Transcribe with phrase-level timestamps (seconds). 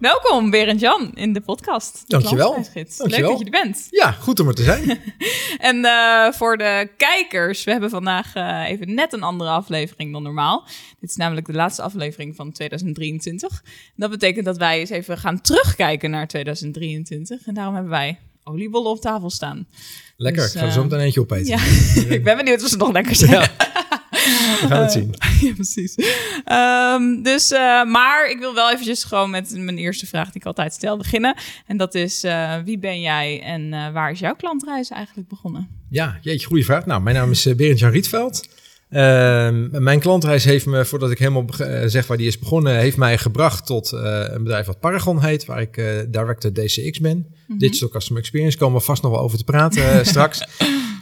[0.00, 2.02] Welkom Berend Jan in de podcast.
[2.06, 2.52] Dankjewel.
[2.52, 3.08] Dankjewel.
[3.08, 3.86] Leuk dat je er bent.
[3.90, 4.98] Ja, goed om er te zijn.
[5.58, 10.22] En eh, voor de kijkers, we hebben vandaag eh, even net een andere aflevering dan
[10.22, 10.64] normaal.
[11.00, 13.62] Dit is namelijk de laatste aflevering van 2023.
[13.96, 17.46] Dat betekent dat wij eens even gaan terugkijken naar 2023.
[17.46, 19.66] En daarom hebben wij oliebollen op tafel staan.
[20.16, 21.46] Lekker, Dus, ik ga er eh, zo meteen eentje opeten.
[21.46, 21.60] Ja,
[22.16, 23.30] ik ben benieuwd of ze nog lekker zijn.
[23.30, 23.50] Ja.
[24.60, 25.14] We gaan het zien.
[25.48, 25.94] ja, precies.
[26.44, 30.46] Ehm, dus, eh, maar ik wil wel eventjes gewoon met mijn eerste vraag die ik
[30.46, 31.36] altijd stel beginnen.
[31.66, 35.68] En dat is, eh, wie ben jij en eh, waar is jouw klantreis eigenlijk begonnen?
[35.90, 36.86] Ja, jeetje, goede vraag.
[36.86, 38.48] Nou, mijn naam is eh, Berend-Jan Rietveld.
[38.90, 42.96] Ehm, mijn klantreis heeft me, voordat ik helemaal eh, zeg waar die is begonnen, heeft
[42.96, 47.26] mij gebracht tot eh, een bedrijf wat Paragon heet, waar ik eh, director DCX ben.
[47.46, 50.46] Digital Customer Experience, komen we vast nog wel over te praten eh, straks.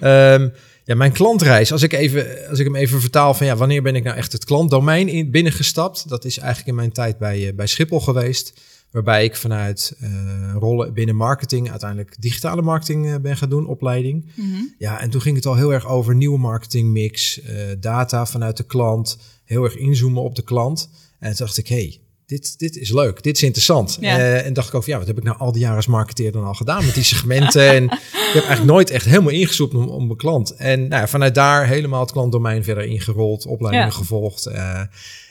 [0.00, 0.48] Ehm,
[0.89, 3.94] ja, mijn klantreis, als ik, even, als ik hem even vertaal van ja, wanneer ben
[3.94, 6.08] ik nou echt het klantdomein in, binnengestapt?
[6.08, 8.61] Dat is eigenlijk in mijn tijd bij, eh, bij Schiphol geweest.
[8.91, 10.11] Waarbij ik vanuit eh,
[10.59, 14.33] rollen binnen marketing uiteindelijk digitale marketing eh, ben gaan doen, opleiding.
[14.78, 17.41] Ja, en toen ging het al heel erg over nieuwe marketingmix,
[17.81, 20.91] data vanuit de klant, heel erg inzoomen op de klant.
[21.19, 23.97] En toen dacht ik, hey, dit, dit is leuk, dit is interessant.
[24.01, 24.19] Ja.
[24.19, 25.87] Eh, en dacht ik ook, van, ja, wat heb ik nou al die jaren als
[25.87, 27.69] marketeer dan al gedaan met die segmenten?
[27.69, 30.51] en ik heb eigenlijk nooit echt helemaal ingezoomd om, om mijn klant.
[30.55, 33.93] En nou, ja, vanuit daar helemaal het klantdomein verder ingerold, opleidingen Ja.
[33.93, 34.47] gevolgd.
[34.47, 34.81] eh,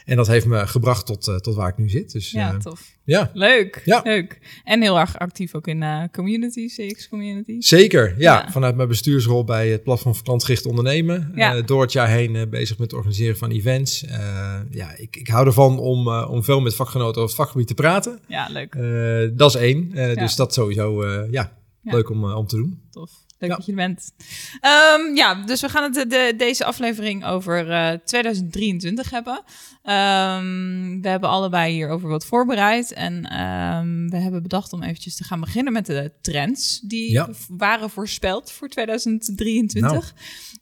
[0.08, 2.11] en dat heeft me gebracht tot, eh, tot waar ik nu zit.
[2.11, 2.91] Dus Ja, ja, tof.
[3.03, 4.02] ja Leuk, Ja.
[4.03, 4.40] leuk.
[4.63, 7.56] En heel erg actief ook in eh community, CX community.
[7.59, 8.41] Zeker, ja.
[8.44, 8.51] Ja.
[8.51, 11.31] Vanuit mijn bestuursrol bij het platform voor klantgericht ondernemen.
[11.35, 11.56] Ja.
[11.56, 14.03] Eh, door het jaar heen eh, bezig met het organiseren van events.
[14.06, 17.68] Eh, ja, ik, ik hou ervan om, eh, om veel met vakgenoten over het vakgebied
[17.68, 18.19] te praten.
[18.28, 18.75] Ja, leuk.
[18.75, 19.91] Eh, dat is één.
[19.94, 20.16] Eh.
[20.18, 22.81] Dus dat sowieso, eh, ja, leuk om, eh, om te doen.
[22.91, 23.12] Tof.
[23.40, 23.56] Leuk Ja.
[23.56, 24.12] dat je er bent.
[24.59, 29.44] Ehm, ja, dus we gaan het de, de- deze aflevering over eh, 2023 hebben.
[29.84, 32.94] Ehm, we hebben allebei hierover wat voorbereid.
[32.94, 37.30] En ehm, we hebben bedacht om eventjes te gaan beginnen met de trends die Ja.
[37.48, 39.92] waren voorspeld voor 2023.
[39.92, 40.04] Nou.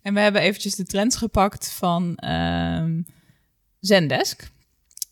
[0.01, 2.17] En we hebben eventjes de trends gepakt van
[3.79, 4.53] Zendesk.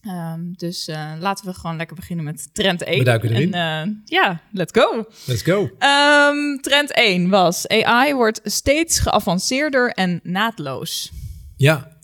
[0.03, 2.97] Ehm, dus eh, laten we gewoon lekker beginnen met trend 1.
[2.97, 3.53] We duiken erin.
[3.53, 5.05] En eh, ja, let's go.
[5.25, 5.69] Let's go.
[5.79, 11.11] Ehm, trend 1 was: AI wordt steeds geavanceerder en naadloos.
[11.55, 11.97] Ja,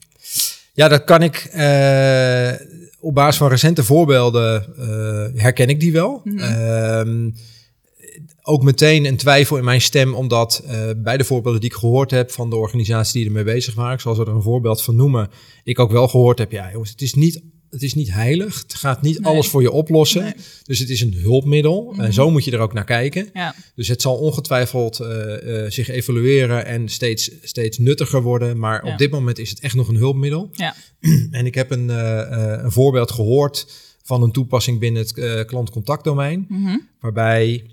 [0.74, 2.52] ja dat kan ik eh,
[3.00, 4.74] op basis van recente voorbeelden
[5.36, 6.22] herken ik die wel.
[6.24, 6.38] Mhm.
[6.38, 7.30] Ehm,
[8.42, 10.64] ook meteen een twijfel in mijn stem, omdat
[10.98, 14.16] bij de voorbeelden die ik gehoord heb van de organisaties die ermee bezig waren, zal
[14.16, 15.30] ze er een voorbeeld van noemen,
[15.64, 18.74] ik ook wel gehoord heb, ja jongens, het is niet, het is niet heilig, het
[18.74, 19.32] gaat niet Nee.
[19.34, 20.34] alles voor je oplossen, Nee.
[20.64, 22.02] dus het is een hulpmiddel Mhm.
[22.02, 23.30] en zo moet je er ook naar kijken.
[23.34, 28.60] Ja, Dus het zal ongetwijfeld eh, eh, zich evalueren en steeds, steeds nuttiger worden.
[28.60, 28.92] Maar Ja.
[28.92, 30.50] op dit moment is het echt nog een hulpmiddel.
[30.54, 30.76] ja,
[31.32, 33.68] En ik heb een, eh, een voorbeeld gehoord
[34.04, 36.46] van een toepassing binnen het klantcontactdomein.
[36.50, 36.78] Mhm.
[37.00, 37.66] Waarbij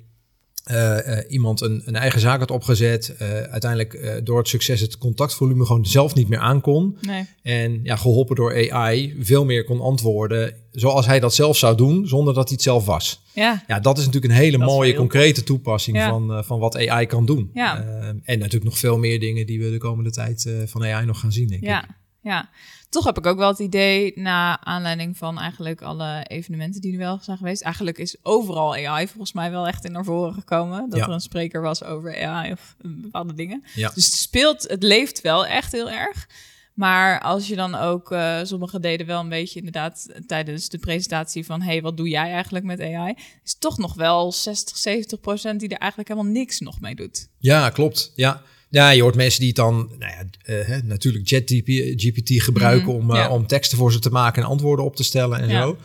[0.67, 3.15] eh, eh, iemand een, een eigen zaak had opgezet.
[3.19, 6.99] eh, uiteindelijk door het succes het contactvolume gewoon zelf niet meer aankon.
[7.01, 11.77] nee, En ja, geholpen door AI veel meer kon antwoorden zoals hij dat zelf zou
[11.77, 13.23] doen, zonder dat hij het zelf was.
[13.33, 16.09] ja, Ja, dat is natuurlijk een hele Dat mooie, concrete toepassing Ja.
[16.09, 17.51] van, van wat AI kan doen.
[17.55, 17.85] Ja.
[18.25, 21.33] En natuurlijk nog veel meer dingen die we de komende tijd van AI nog gaan
[21.33, 21.69] zien, denk ik.
[21.69, 21.85] ja,
[22.23, 22.49] ja.
[22.89, 26.99] Toch heb ik ook wel het idee, na aanleiding van eigenlijk alle evenementen die er
[26.99, 27.63] wel zijn geweest.
[27.63, 30.91] Eigenlijk is overal AI volgens mij wel echt in naar voren gekomen.
[30.91, 31.05] Dat Ja.
[31.07, 33.65] er een spreker was over AI of eh, bepaalde dingen.
[33.75, 33.91] Ja.
[33.95, 36.29] Dus het speelt, het leeft wel echt heel erg.
[36.75, 41.47] Maar als je dan ook, eh sommigen deden wel een beetje inderdaad tijdens de presentatie
[41.47, 43.15] van, hey, wat doe jij eigenlijk met AI?
[43.45, 47.29] Is toch nog wel 60, 70 procent die er eigenlijk helemaal niks nog mee doet.
[47.39, 48.13] Ja, klopt.
[48.15, 48.43] Ja.
[48.77, 53.11] Ja, je hoort mensen die het dan nou ja, hè, natuurlijk ChatGPT gebruiken Mhm, om,
[53.11, 53.31] eh, ja.
[53.31, 55.63] om teksten voor ze te maken en antwoorden op te stellen en Ja.
[55.63, 55.77] zo.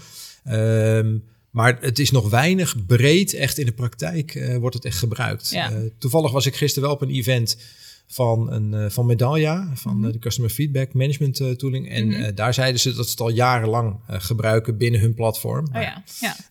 [0.44, 1.18] Ehm,
[1.50, 5.56] maar het is nog weinig breed, echt in de praktijk eh, wordt het echt gebruikt.
[5.98, 7.58] Toevallig was ik gisteren wel op een event
[8.08, 10.12] van, een, van Medallia, van Mhm.
[10.12, 11.90] de Customer Feedback Management Tooling.
[11.90, 12.36] En Mhm.
[12.36, 15.68] daar zeiden ze dat ze het al jarenlang gebruiken binnen hun platform.
[15.76, 16.04] Oh ja,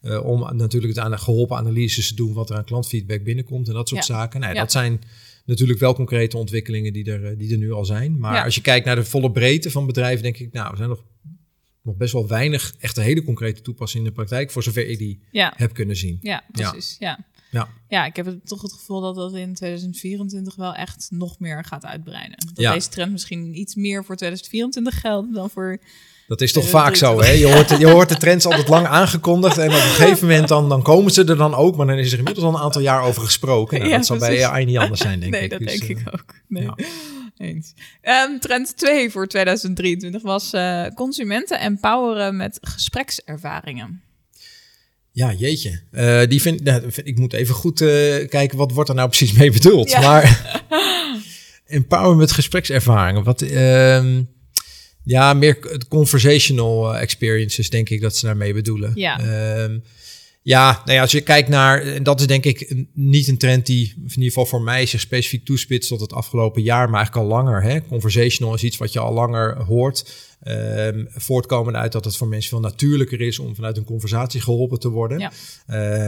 [0.02, 3.68] ja, om natuurlijk het aan de geholpen analyses te doen wat er aan klantfeedback binnenkomt
[3.68, 4.40] en dat soort zaken.
[4.40, 4.54] Nou.
[4.54, 5.00] Dat zijn
[5.44, 8.18] natuurlijk wel concrete ontwikkelingen die er, die er nu al zijn.
[8.18, 10.88] Maar als je kijkt naar de volle breedte van bedrijven, denk ik, nou, er zijn
[10.88, 11.04] nog,
[11.82, 15.20] nog best wel weinig echte hele concrete toepassingen in de praktijk, voor zover ik die
[15.32, 16.18] heb kunnen zien.
[16.20, 16.96] Ja, precies.
[16.98, 17.28] Ja.
[17.50, 17.68] Ja.
[17.88, 21.84] ja, ik heb toch het gevoel dat dat in 2024 wel echt nog meer gaat
[21.84, 22.38] uitbreiden.
[22.54, 25.80] Dat deze trend misschien iets meer voor 2024 geldt dan voor
[26.30, 27.30] dat is toch vaak zo, hè?
[27.30, 30.68] Je hoort, je hoort de trends altijd lang aangekondigd en op een gegeven moment dan,
[30.68, 33.02] dan komen ze er dan ook, maar dan is er inmiddels al een aantal jaar
[33.02, 33.78] over gesproken.
[33.78, 35.50] Nou, dat zal bij AI niet anders zijn, denk nee, ik.
[35.50, 36.34] Nee, dat dus, denk ik eh, ook.
[36.48, 36.68] Nee.
[37.48, 37.72] Eens.
[38.02, 44.02] Um, trend 2 voor 2023 was uh, consumenten empoweren met gesprekservaringen.
[45.12, 45.80] Ja, jeetje.
[45.92, 47.78] Uh, die vind, nou, ik moet even goed
[48.28, 49.90] kijken, wat wordt er nou precies mee bedoeld?
[49.90, 50.00] Ja.
[50.00, 50.60] Maar
[51.66, 53.24] empoweren met gesprekservaringen.
[53.24, 53.42] Wat...
[53.42, 54.18] Uh,
[55.10, 58.92] ja, meer conversational eh, experiences, denk ik dat ze daarmee bedoelen.
[58.94, 59.20] Ja.
[59.20, 59.78] Ehm,
[60.42, 63.66] ja, nou ja, als je kijkt naar, en dat is denk ik niet een trend
[63.66, 67.26] die, in ieder geval voor mij, zich specifiek toespitst tot het afgelopen jaar, maar eigenlijk
[67.26, 67.62] al langer.
[67.62, 67.80] Hè?
[67.80, 70.28] Conversational is iets wat je al langer hoort.
[70.48, 74.80] Um, voortkomend uit dat het voor mensen veel natuurlijker is om vanuit een conversatie geholpen
[74.80, 75.18] te worden.
[75.18, 75.32] Ja.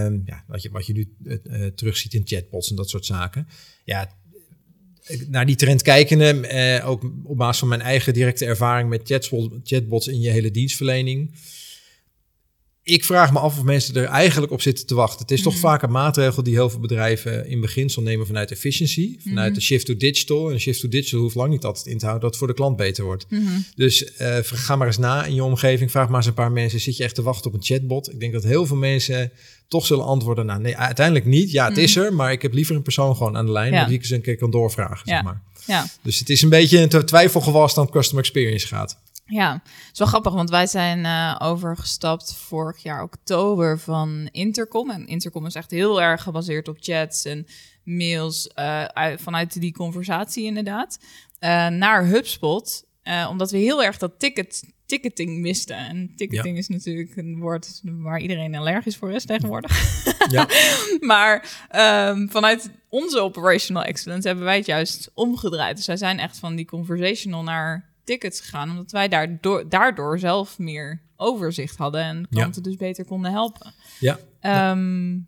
[0.04, 3.06] Um, ja wat, je, wat je nu uh, uh, terugziet in chatbots en dat soort
[3.06, 3.48] zaken.
[3.84, 4.10] Ja,
[5.28, 9.20] naar die trend kijkende, eh, ook op basis van mijn eigen directe ervaring met
[9.64, 11.30] chatbots in je hele dienstverlening.
[12.84, 15.20] Ik vraag me af of mensen er eigenlijk op zitten te wachten.
[15.20, 15.62] Het is toch mhm.
[15.62, 19.58] vaak een maatregel die heel veel bedrijven in beginsel nemen vanuit efficiency, vanuit mhm.
[19.58, 20.50] de shift to digital.
[20.50, 22.54] En shift to digital hoeft lang niet altijd in te houden dat het voor de
[22.54, 23.26] klant beter wordt.
[23.28, 23.42] Mhm.
[23.74, 25.90] Dus uh, ga maar eens na in je omgeving.
[25.90, 28.12] Vraag maar eens een paar mensen: zit je echt te wachten op een chatbot?
[28.12, 29.32] Ik denk dat heel veel mensen
[29.68, 31.50] toch zullen antwoorden, nou nee, uiteindelijk niet.
[31.50, 33.84] Ja, het is er, maar ik heb liever een persoon gewoon aan de lijn ja.
[33.84, 35.14] die ik eens een keer kan doorvragen, ja.
[35.14, 35.40] zeg maar.
[35.66, 35.86] Ja.
[36.02, 38.98] Dus het is een beetje een twijfelgewas dan customer experience gaat.
[39.32, 44.90] Ja, het is wel grappig, want wij zijn uh, overgestapt vorig jaar oktober van Intercom.
[44.90, 47.46] En Intercom is echt heel erg gebaseerd op chats en
[47.84, 48.84] mails uh,
[49.16, 50.98] vanuit die conversatie inderdaad.
[51.40, 52.84] Uh, naar HubSpot,
[53.28, 55.74] omdat we heel erg dat ticket ticketing miste.
[55.74, 60.04] En ticketing is natuurlijk een woord waar iedereen allergisch voor is tegenwoordig.
[60.30, 60.48] Ja.
[61.12, 61.66] maar
[62.10, 65.76] um, vanuit onze operational excellence hebben wij het juist omgedraaid.
[65.76, 70.58] Dus wij zijn echt van die conversational naar tickets gegaan, omdat wij daardoor, daardoor zelf
[70.58, 73.74] meer overzicht hadden en klanten dus beter konden helpen.
[74.00, 74.18] Ja.
[74.70, 75.26] Um,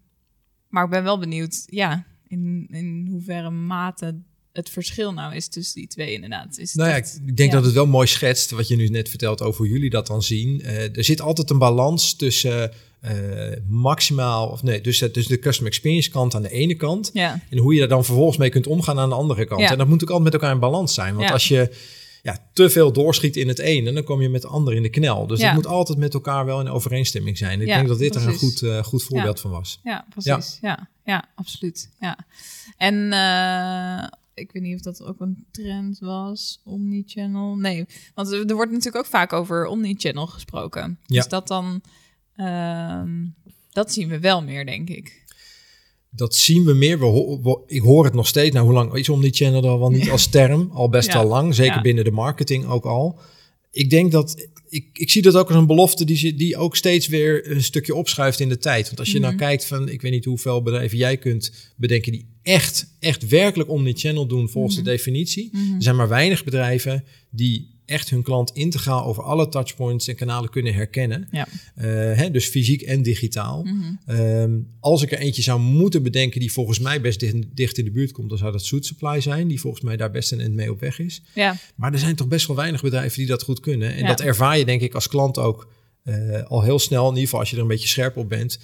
[0.68, 4.14] maar ik ben wel benieuwd, ja, in, in hoeverre mate
[4.52, 6.58] het verschil nou is tussen die twee inderdaad.
[6.58, 9.42] Is nou ja, ik denk dat het wel mooi schetst wat je nu net vertelt
[9.42, 10.60] over hoe jullie dat dan zien.
[10.60, 12.72] Uh, er zit altijd een balans tussen
[13.04, 13.10] uh,
[13.68, 17.10] maximaal, of nee, dus, dus de customer experience kant aan de ene kant.
[17.12, 17.40] Ja.
[17.50, 19.62] En hoe je daar dan vervolgens mee kunt omgaan aan de andere kant.
[19.62, 21.14] En dat moet ook altijd met elkaar in balans zijn.
[21.14, 21.70] Want als je
[22.24, 24.88] ja, te veel doorschiet in het ene, dan kom je met de ander in de
[24.88, 25.26] knel.
[25.26, 27.60] Dus het moet altijd met elkaar wel in overeenstemming zijn.
[27.60, 29.80] Ik denk dat dit er een goed, uh, goed voorbeeld van was.
[29.82, 30.58] Ja, precies.
[30.60, 31.90] Ja, ja, absoluut.
[32.00, 32.18] Ja.
[32.76, 37.56] En uh, ik weet niet of dat ook een trend was, omnichannel.
[37.56, 40.98] Nee, want er wordt natuurlijk ook vaak over omnichannel gesproken.
[41.06, 41.20] Ja.
[41.20, 41.82] Is dat dan...
[42.36, 43.02] Uh,
[43.70, 45.23] dat zien we wel meer, denk ik
[46.16, 46.99] dat zien we meer.
[46.99, 48.55] We, ik hoor het nog steeds.
[48.55, 50.70] Nou, hoe lang is omnichannel al wel niet als term?
[50.72, 51.55] Al best wel lang.
[51.55, 53.19] Zeker binnen de marketing ook al.
[53.70, 57.06] Ik denk dat ik, ik zie dat ook als een belofte die, die ook steeds
[57.06, 58.87] weer een stukje opschuift in de tijd.
[58.87, 59.43] Want als je nou mhm.
[59.43, 64.26] kijkt van, ik weet niet hoeveel bedrijven jij kunt bedenken die echt, echt werkelijk omnichannel
[64.26, 64.90] doen volgens de mhm.
[64.90, 65.49] definitie.
[65.52, 65.75] Mhm.
[65.75, 70.50] Er zijn maar weinig bedrijven die echt hun klant integraal over alle touchpoints en kanalen
[70.50, 71.29] kunnen herkennen.
[71.31, 71.46] Ja.
[71.76, 71.84] Uh,
[72.17, 73.64] hè, dus fysiek en digitaal.
[73.64, 74.67] Mm -hmm.
[74.81, 77.20] als ik er eentje zou moeten bedenken die volgens mij best
[77.55, 80.10] dicht, in de buurt komt, dan zou dat Suit Supply zijn, die volgens mij daar
[80.10, 81.22] best een end mee op weg is.
[81.34, 81.56] Ja.
[81.74, 83.94] Maar er zijn toch best wel weinig bedrijven die dat goed kunnen.
[83.94, 85.69] En dat ervaar je denk ik als klant ook
[86.05, 88.58] uh, al heel snel, in ieder geval als je er een beetje scherp op bent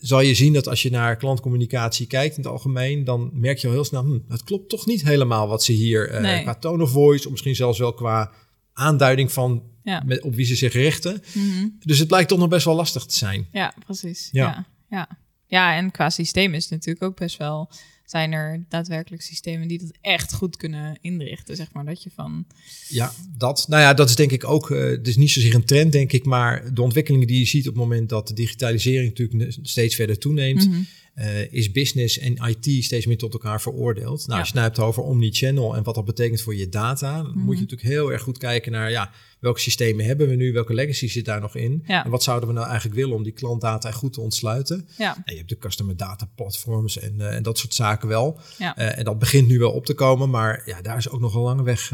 [0.00, 3.66] zal je zien dat als je naar klantcommunicatie kijkt in het algemeen, dan merk je
[3.66, 6.82] al heel snel, hm, het klopt toch niet helemaal wat ze hier uh, qua tone
[6.82, 8.32] of voice, of misschien zelfs wel qua
[8.72, 9.62] aanduiding van
[10.04, 11.22] met, op wie ze zich richten.
[11.32, 11.68] Mhm.
[11.78, 13.46] Dus het lijkt toch nog best wel lastig te zijn.
[13.52, 14.28] Ja, precies.
[14.32, 14.46] Ja.
[14.46, 14.66] ja.
[14.88, 15.08] Ja,
[15.46, 15.76] ja.
[15.76, 17.70] en qua systeem is het natuurlijk ook best wel
[18.10, 22.46] zijn er daadwerkelijk systemen die dat echt goed kunnen inrichten, zeg maar, dat je van...
[22.88, 23.66] Ja, dat.
[23.68, 26.12] Nou ja, dat is denk ik ook, uh, het is niet zozeer een trend, denk
[26.12, 29.94] ik, maar de ontwikkelingen die je ziet op het moment dat de digitalisering natuurlijk steeds
[29.94, 30.80] verder toeneemt, mhm.
[31.14, 34.26] Uh, is business en IT steeds meer tot elkaar veroordeeld.
[34.26, 37.22] Nou, als je het nou hebt over omnichannel en wat dat betekent voor je data,
[37.22, 37.46] moet je mhm.
[37.48, 41.24] natuurlijk heel erg goed kijken naar, ja, welke systemen hebben we nu, welke legacy zit
[41.24, 44.20] daar nog in en wat zouden we nou eigenlijk willen om die klantdata goed te
[44.20, 44.88] ontsluiten.
[44.98, 45.14] Ja.
[45.14, 48.40] En je hebt de customer data platforms en, uh, en dat soort zaken wel.
[48.58, 48.78] Ja.
[48.78, 51.34] Uh, en dat begint nu wel op te komen, maar ja, daar is ook nog
[51.34, 51.92] een lange weg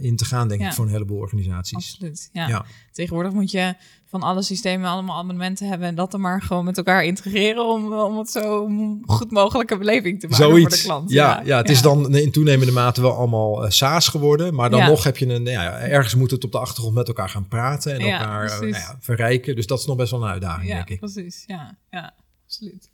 [0.00, 1.76] in te gaan, denk ik, voor een heleboel organisaties.
[1.76, 2.66] Absoluut, ja.
[2.92, 3.74] Tegenwoordig moet je
[4.06, 7.92] van alle systemen allemaal abonnementen hebben en dat er maar gewoon met elkaar integreren om,
[7.92, 8.68] om het zo
[9.06, 10.68] goed mogelijke beleving te maken Zoiets.
[10.68, 11.10] voor de klant.
[11.10, 14.54] Ja, ja, het is dan in toenemende mate wel allemaal uh, SaaS geworden.
[14.54, 14.86] Maar dan Ja.
[14.88, 15.44] nog heb je een...
[15.44, 17.92] Ja, ergens moet het op de achtergrond met elkaar gaan praten.
[17.94, 19.56] En Ja, elkaar uh, nou ja, verrijken.
[19.56, 20.98] Dus dat is nog best wel een uitdaging, Ja, denk ik.
[20.98, 21.42] precies.
[21.46, 22.14] Ja, ja
[22.46, 22.90] absoluut.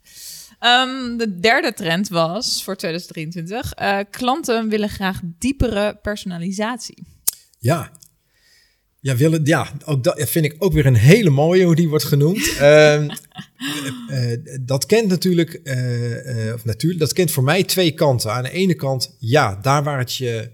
[0.59, 3.73] Ehm, de derde trend was voor 2023.
[3.73, 7.03] eh, klanten willen graag diepere personalisatie.
[7.59, 7.91] Ja.
[9.03, 12.03] Ja, willen, ja, ook dat vind ik ook weer een hele mooie hoe die wordt
[12.03, 12.55] genoemd.
[12.59, 13.09] Ehm,
[14.09, 18.33] eh, eh, dat kent natuurlijk, eh, of natuurlijk, dat kent voor mij twee kanten.
[18.33, 20.51] Aan de ene kant, ja, daar waar het je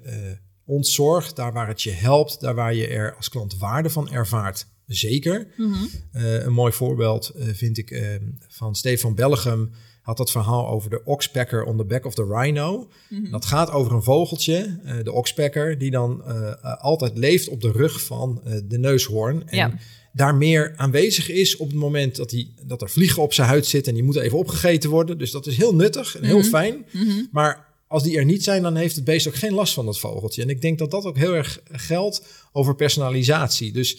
[0.65, 4.67] ontzorgt, daar waar het je helpt, daar waar je er als klant waarde van ervaart,
[4.85, 5.47] zeker.
[6.11, 9.71] Eh, een mooi voorbeeld vind ik van Stefan Bellegem.
[10.07, 12.87] Had dat verhaal over de oxpecker on the back of the rhino.
[13.31, 17.61] Dat gaat over een vogeltje, eh, de oxpecker, die dan eh, eh, altijd leeft op
[17.61, 19.47] de rug van de neushoorn.
[19.47, 19.73] En Ja.
[20.13, 23.65] daar meer aanwezig is op het moment dat, hij, dat er vliegen op zijn huid
[23.65, 25.17] zitten en die moeten even opgegeten worden.
[25.17, 26.85] Dus dat is heel nuttig en heel fijn.
[27.31, 29.99] Maar als die er niet zijn, dan heeft het beest ook geen last van dat
[29.99, 30.41] vogeltje.
[30.41, 32.21] En ik denk dat dat ook heel erg geldt
[32.51, 33.71] over personalisatie.
[33.71, 33.97] Dus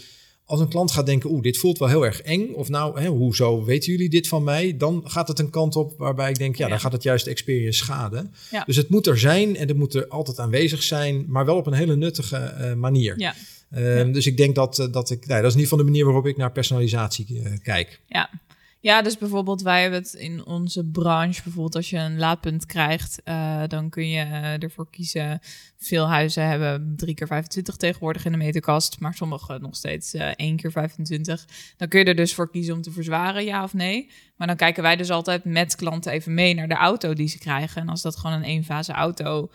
[0.48, 2.52] als een klant gaat denken, oeh, dit voelt wel heel erg eng.
[2.52, 4.76] Of nou, hè, hoezo weten jullie dit van mij?
[4.76, 6.70] Dan gaat het een kant op waarbij ik denk, ja, Ja.
[6.70, 8.32] dan gaat het juist de experience schaden.
[8.50, 8.64] Ja.
[8.64, 11.66] Dus het moet er zijn en het moet er altijd aanwezig zijn, maar wel op
[11.66, 13.14] een hele nuttige eh, manier.
[13.18, 13.34] Ja,
[13.70, 15.84] Ehm, Dus ik denk dat, eh, dat ik, nou, dat is in ieder geval de
[15.84, 18.00] manier waarop ik naar personalisatie eh, kijk.
[18.08, 18.30] ja.
[18.80, 23.20] Ja, dus bijvoorbeeld wij hebben het in onze branche, bijvoorbeeld als je een laadpunt krijgt,
[23.24, 25.40] eh, dan kun je eh, ervoor kiezen.
[25.76, 30.30] Veel huizen hebben 3 keer 25 tegenwoordig in de meterkast, maar sommige nog steeds eh
[30.36, 31.46] 1 keer 25.
[31.76, 34.10] Dan kun je er dus voor kiezen om te verzwaren, ja of nee.
[34.36, 37.38] Maar dan kijken wij dus altijd met klanten even mee naar de auto die ze
[37.38, 37.82] krijgen.
[37.82, 39.50] En als dat gewoon een eenfase auto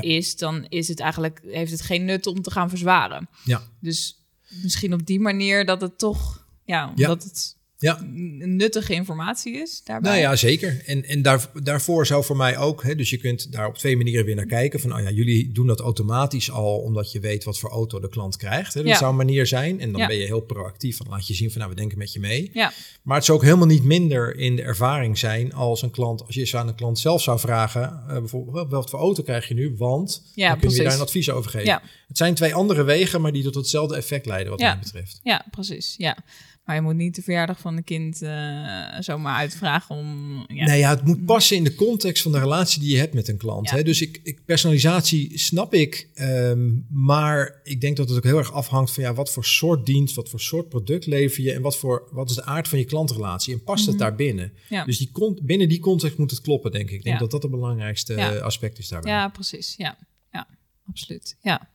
[0.00, 3.28] is, dan is het eigenlijk, heeft het geen nut om te gaan verzwaren.
[3.44, 4.24] Ja, Dus
[4.62, 7.06] misschien op die manier dat het toch, ja, Ja.
[7.06, 7.98] dat het ja.
[8.38, 10.10] nuttige informatie is daarbij.
[10.10, 10.82] Nou ja, zeker.
[10.86, 13.96] En, en daar, daarvoor zou voor mij ook, hè, dus je kunt daar op twee
[13.96, 14.80] manieren weer naar kijken.
[14.80, 18.08] Van, oh ja, jullie doen dat automatisch al, omdat je weet wat voor auto de
[18.08, 18.74] klant krijgt.
[18.74, 18.80] Hè.
[18.80, 18.96] Dat Ja.
[18.98, 19.80] zou een manier zijn.
[19.80, 20.06] En dan Ja.
[20.06, 20.96] ben je heel proactief.
[20.96, 22.50] Van laat je zien van, nou, we denken met je mee.
[22.52, 22.72] Ja,
[23.02, 26.34] Maar het zou ook helemaal niet minder in de ervaring zijn als een klant, als
[26.34, 29.54] je eens aan een klant zelf zou vragen, eh, bijvoorbeeld, wat voor auto krijg je
[29.54, 29.74] nu?
[29.76, 30.76] Want Ja, dan precies.
[30.78, 31.82] je daar een advies over geven.
[32.08, 34.68] Het zijn twee andere wegen, maar die tot hetzelfde effect leiden, wat Ja.
[34.74, 35.20] mij betreft.
[35.22, 35.94] ja, precies.
[35.96, 36.16] Ja.
[36.64, 40.34] Maar je moet niet de verjaardag van een kind eh, zomaar uitvragen om...
[40.46, 40.64] Ja.
[40.64, 43.28] Nee, ja, het moet passen in de context van de relatie die je hebt met
[43.28, 43.70] een klant.
[43.70, 43.76] Ja.
[43.76, 43.82] Hè?
[43.82, 48.52] Dus ik, ik, personalisatie snap ik, ehm, maar ik denk dat het ook heel erg
[48.52, 51.76] afhangt van ja, wat voor soort dienst, wat voor soort product lever je en wat,
[51.76, 54.52] voor, wat is de aard van je klantrelatie en past het daar binnen?
[54.54, 54.74] Mhm.
[54.74, 54.84] Ja.
[54.84, 55.10] Dus die,
[55.42, 56.96] binnen die context moet het kloppen, denk ik.
[56.96, 59.12] Ik denk dat dat het belangrijkste eh, aspect is daarbij.
[59.12, 59.74] Ja, precies.
[59.76, 59.98] Ja,
[60.32, 60.46] ja
[60.86, 61.36] absoluut.
[61.40, 61.70] Ja.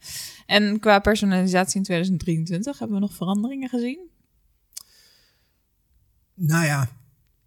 [0.46, 4.14] En qua personalisatie in 2023 hebben we nog veranderingen gezien?
[6.36, 6.98] Nou ja,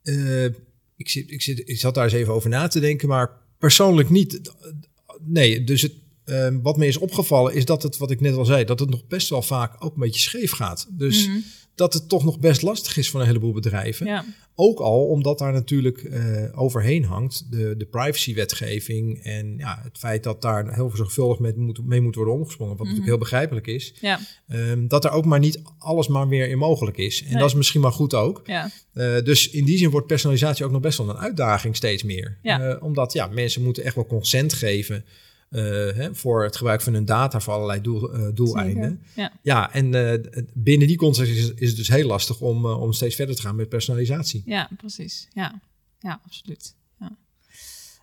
[0.02, 0.44] eh,
[0.96, 4.10] ik, zit, ik, zit, ik zat daar eens even over na te denken, maar persoonlijk
[4.10, 4.40] niet.
[5.24, 5.92] Nee, dus het,
[6.24, 8.90] eh, wat me is opgevallen is dat het, wat ik net al zei, dat het
[8.90, 10.86] nog best wel vaak ook een beetje scheef gaat.
[10.90, 11.38] Dus Mhm.
[11.78, 14.06] Dat het toch nog best lastig is voor een heleboel bedrijven.
[14.06, 19.98] Ja, Ook al omdat daar natuurlijk eh, overheen hangt de, de privacywetgeving en ja, het
[19.98, 23.66] feit dat daar heel zorgvuldig met moet, mee moet worden omgesprongen, wat natuurlijk heel begrijpelijk
[23.66, 23.94] is.
[24.00, 24.18] ja,
[24.48, 27.22] Ehm, dat er ook maar niet alles maar weer in mogelijk is.
[27.22, 27.38] En Nee.
[27.38, 28.42] dat is misschien maar goed ook.
[28.44, 32.02] ja, Eh, dus in die zin wordt personalisatie ook nog best wel een uitdaging steeds
[32.02, 32.38] meer.
[32.42, 32.60] Ja.
[32.60, 35.04] Eh, omdat ja, mensen moeten echt wel consent geven
[35.94, 39.00] hè, voor het gebruik van hun data voor allerlei doel, eh, doeleinden.
[39.14, 39.22] zeker.
[39.22, 39.32] Ja.
[39.42, 42.92] Ja, en eh, binnen die context is, is het dus heel lastig om, eh, om
[42.92, 44.42] steeds verder te gaan met personalisatie.
[44.46, 45.28] ja, precies.
[45.32, 45.60] Ja,
[45.98, 46.74] ja absoluut.
[47.00, 47.16] Ja.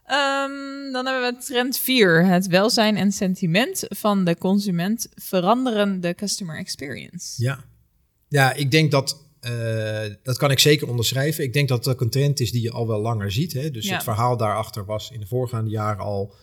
[0.05, 2.25] Ehm, dan hebben we trend 4.
[2.25, 7.43] Het welzijn en sentiment van de consument veranderen de customer experience.
[7.43, 7.63] Ja,
[8.27, 9.23] ja ik denk dat.
[9.39, 11.43] eh, dat kan ik zeker onderschrijven.
[11.43, 13.53] Ik denk dat dat ook een trend is die je al wel langer ziet.
[13.53, 13.71] Hè?
[13.71, 13.93] Dus Ja.
[13.93, 16.33] het verhaal daarachter was in de voorgaande jaren al.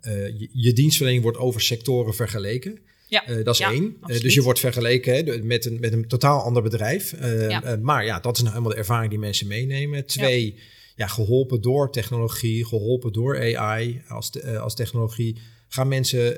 [0.00, 2.78] Eh, je, je dienstverlening wordt over sectoren vergeleken.
[3.08, 3.96] Ja, Eh, dat is Ja, één.
[4.06, 7.14] Eh, dus je wordt vergeleken hè, met, een, met een totaal ander bedrijf.
[7.48, 7.76] Ja.
[7.82, 10.06] maar ja, dat is nou helemaal de ervaring die mensen meenemen.
[10.06, 10.54] Twee,
[10.96, 11.06] ja.
[11.06, 15.36] geholpen door technologie, geholpen door AI als, te- als technologie,
[15.68, 16.36] gaan mensen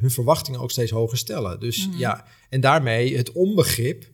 [0.00, 1.60] hun verwachtingen ook steeds hoger stellen.
[1.60, 1.98] Dus Mhm.
[1.98, 4.04] ja, en daarmee het onbegrip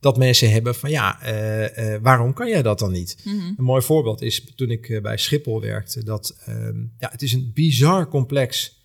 [0.00, 3.16] dat mensen hebben van ja, eh, eh, waarom kan jij dat dan niet?
[3.24, 3.36] Mhm.
[3.36, 7.32] Een mooi voorbeeld is toen ik eh, bij Schiphol werkte, dat ehm, ja, het is
[7.32, 8.78] een bizar complex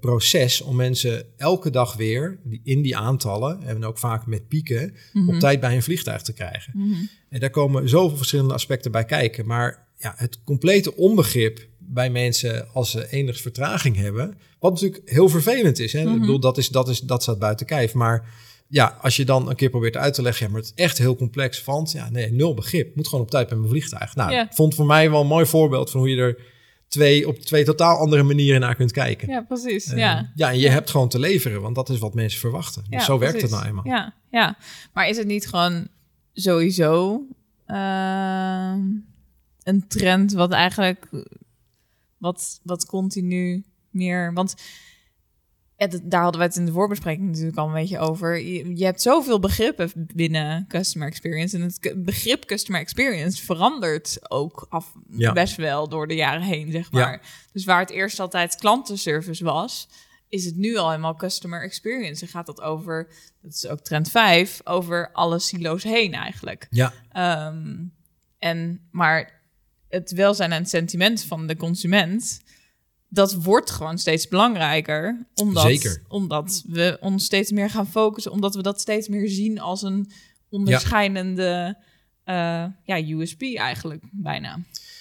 [0.00, 4.94] proces om mensen elke dag weer die, in die aantallen, en ook vaak met pieken,
[5.26, 6.72] op tijd bij een vliegtuig te krijgen.
[6.76, 6.94] Mhm.
[7.28, 9.46] En daar komen zoveel verschillende aspecten bij kijken.
[9.46, 15.28] Maar ja, het complete onbegrip bij mensen als ze enige vertraging hebben, wat natuurlijk heel
[15.28, 15.92] vervelend is.
[15.92, 16.00] Hè?
[16.00, 17.94] Ik bedoel, dat, is, dat, is, dat staat buiten kijf.
[17.94, 18.28] Maar
[18.72, 20.98] ja, als je dan een keer probeert uit te leggen, ja, maar het is echt
[20.98, 22.96] heel complex, want ja, nee, nul begrip.
[22.96, 24.14] Moet gewoon op tijd met mijn vliegtuig.
[24.14, 24.48] Nou, Ja.
[24.50, 26.42] vond voor mij wel een mooi voorbeeld van hoe je er
[26.88, 29.28] twee op twee totaal andere manieren naar kunt kijken.
[29.28, 29.86] Ja, precies.
[29.86, 30.32] Eh, ja.
[30.34, 32.82] ja, en je hebt gewoon te leveren, want dat is wat mensen verwachten.
[32.88, 33.86] Dus Ja, zo werkt het nou eenmaal.
[33.86, 34.56] Ja, ja,
[34.92, 35.88] maar is het niet gewoon
[36.32, 37.22] sowieso
[37.66, 38.80] ehm,
[39.62, 41.06] een trend wat eigenlijk
[42.18, 44.32] wat, wat continu meer.
[44.32, 44.54] Want
[45.88, 48.38] ja, daar hadden we het in de voorbespreking natuurlijk al een beetje over.
[48.40, 51.56] Je, je hebt zoveel begrippen binnen customer experience.
[51.56, 55.32] En het begrip customer experience verandert ook af, Ja.
[55.32, 56.98] best wel door de jaren heen, zeg Ja.
[57.00, 57.46] maar.
[57.52, 59.88] Dus waar het eerst altijd klantenservice was,
[60.28, 62.22] is het nu al helemaal customer experience.
[62.24, 63.08] En gaat dat over,
[63.42, 66.66] dat is ook trend 5, over alle silo's heen eigenlijk.
[66.70, 67.76] Ja, Ehm,
[68.38, 69.40] en, maar
[69.88, 72.40] het welzijn en het sentiment van de consument,
[73.10, 75.26] dat wordt gewoon steeds belangrijker.
[75.34, 76.02] Omdat, Zeker.
[76.08, 80.10] omdat we ons steeds meer gaan focussen, omdat we dat steeds meer zien als een
[80.48, 81.76] onderscheidende
[82.24, 84.58] eh, ja, USP eigenlijk bijna.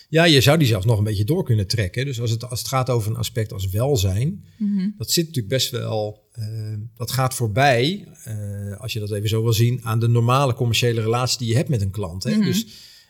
[0.10, 2.06] Ja, je zou die zelfs nog een beetje door kunnen trekken.
[2.06, 4.90] Dus als het, als het gaat over een aspect als welzijn, Mhm.
[4.98, 9.44] dat zit natuurlijk best wel, eh, dat gaat voorbij, eh, als je dat even zo
[9.44, 12.24] wil zien, aan de normale commerciële relatie die je hebt met een klant.
[12.24, 12.36] Hè?
[12.36, 12.46] Mhm.
[12.46, 12.66] Dus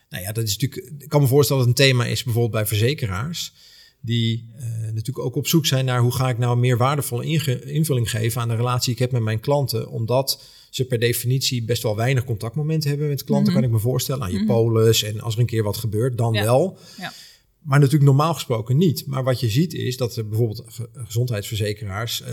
[0.08, 2.54] nou ja, dat is natuurlijk, ik kan me voorstellen dat het een thema is bijvoorbeeld
[2.54, 3.52] bij verzekeraars,
[4.00, 7.24] die eh, natuurlijk ook op zoek zijn naar hoe ga ik nou een meer waardevolle
[7.64, 11.64] invulling geven aan de relatie die ik heb met mijn klanten, omdat ze per definitie
[11.64, 13.60] best wel weinig contactmomenten hebben met klanten, Mhm.
[13.60, 14.22] kan ik me voorstellen.
[14.22, 14.46] Aan je Mhm.
[14.46, 16.42] polis en als er een keer wat gebeurt, dan Ja.
[16.42, 16.78] wel.
[16.98, 17.12] Ja.
[17.62, 19.06] Maar natuurlijk normaal gesproken niet.
[19.06, 22.30] Maar wat je ziet is dat er bijvoorbeeld ge- gezondheidsverzekeraars ook,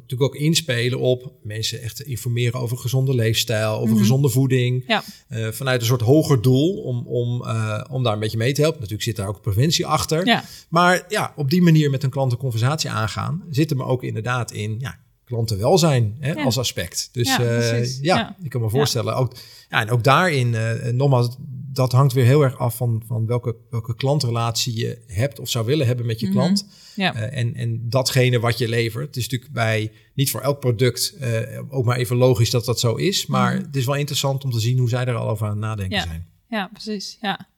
[0.00, 3.98] natuurlijk ook inspelen op mensen echt te informeren over gezonde leefstijl, over Mhm.
[3.98, 4.84] gezonde voeding.
[4.86, 5.02] Ja.
[5.28, 7.44] Eh, vanuit een soort hoger doel om, om,
[7.90, 8.78] om daar een beetje mee te helpen.
[8.80, 10.26] Natuurlijk zit daar ook preventie achter.
[10.26, 14.02] Ja, Maar ja, op die manier met een klant een conversatie aangaan, zit er ook
[14.02, 16.44] inderdaad in ja, klantenwelzijn hè, Ja.
[16.44, 17.08] als aspect.
[17.12, 19.16] Dus Ja, ja, ik kan me voorstellen.
[19.16, 19.34] Ook,
[19.70, 20.56] ja, en ook daarin,
[20.96, 21.36] nogmaals,
[21.78, 25.66] dat hangt weer heel erg af van, van welke, welke klantrelatie je hebt of zou
[25.66, 26.34] willen hebben met je Mhm.
[26.34, 26.66] klant.
[26.96, 27.14] ja.
[27.14, 29.06] Eh, en, en datgene wat je levert.
[29.06, 32.80] Het is natuurlijk bij niet voor elk product eh, ook maar even logisch dat dat
[32.80, 33.26] zo is.
[33.26, 33.64] Maar Mhm.
[33.64, 35.96] het is wel interessant om te zien hoe zij er al over aan het nadenken
[35.96, 36.02] Ja.
[36.04, 36.26] zijn.
[36.48, 37.18] Ja, precies.
[37.20, 37.48] Ja.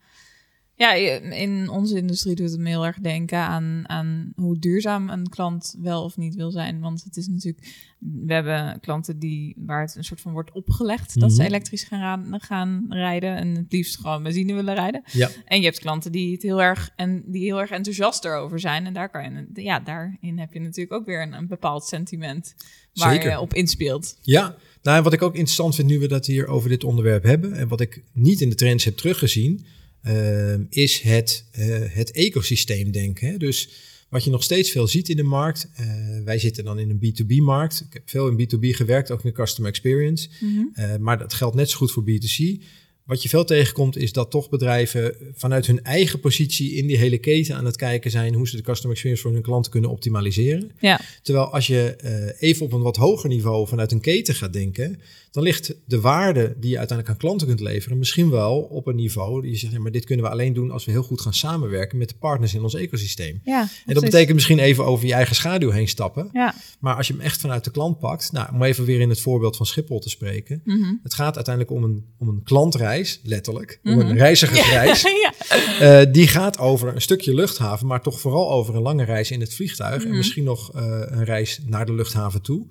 [0.81, 0.93] Ja,
[1.31, 5.77] in onze industrie doet het me heel erg denken aan, aan hoe duurzaam een klant
[5.81, 6.81] wel of niet wil zijn.
[6.81, 7.67] Want het is natuurlijk,
[7.99, 11.47] we hebben klanten die, waar het een soort van wordt opgelegd dat ze Mhm.
[11.47, 15.03] elektrisch gaan, gaan rijden en het liefst gewoon benzine willen rijden.
[15.13, 18.61] Ja, En je hebt klanten die het heel erg en die heel erg enthousiast erover
[18.61, 18.87] zijn.
[18.87, 19.23] En daar kan
[19.55, 22.55] je, ja, daarin heb je natuurlijk ook weer een, een bepaald sentiment
[22.95, 23.31] waar Zeker.
[23.31, 24.19] je op inspeelt.
[24.23, 27.23] Ja, nou, en wat ik ook interessant vind nu we dat hier over dit onderwerp
[27.23, 29.65] hebben, en wat ik niet in de trends heb teruggezien,
[30.71, 33.29] is het, eh, het ecosysteem denken.
[33.29, 33.37] Hè?
[33.37, 33.69] Dus
[34.09, 35.87] wat je nog steeds veel ziet in de markt, eh,
[36.25, 37.85] wij zitten dan in een B2B-markt.
[37.87, 40.29] Ik heb veel in B2B gewerkt, ook in customer experience.
[40.73, 42.63] Eh, maar dat geldt net zo goed voor B2C.
[43.05, 47.19] Wat je veel tegenkomt is dat toch bedrijven vanuit hun eigen positie in die hele
[47.19, 50.71] keten aan het kijken zijn hoe ze de customer experience voor hun klanten kunnen optimaliseren.
[50.81, 51.97] Ja, Terwijl als je
[52.39, 56.55] even op een wat hoger niveau vanuit een keten gaat denken, dan ligt de waarde
[56.61, 59.73] die je uiteindelijk aan klanten kunt leveren misschien wel op een niveau die je zegt,
[59.73, 62.15] ja, maar dit kunnen we alleen doen als we heel goed gaan samenwerken met de
[62.19, 63.41] partners in ons ecosysteem.
[63.45, 63.69] ja.
[63.87, 66.29] En dat betekent misschien even over je eigen schaduw heen stappen.
[66.33, 66.55] Ja.
[66.81, 69.21] Maar als je hem echt vanuit de klant pakt, nou, om even weer in het
[69.21, 70.61] voorbeeld van Schiphol te spreken.
[70.65, 70.95] Mhm.
[71.03, 74.01] Het gaat uiteindelijk om een, om een klantreis, letterlijk, om Mhm.
[74.07, 75.03] een reizigersreis.
[75.25, 75.33] ja.
[75.81, 79.41] Eh, die gaat over een stukje luchthaven, maar toch vooral over een lange reis in
[79.41, 80.03] het vliegtuig.
[80.03, 80.17] En Mhm.
[80.17, 82.67] misschien nog eh, een reis naar de luchthaven toe.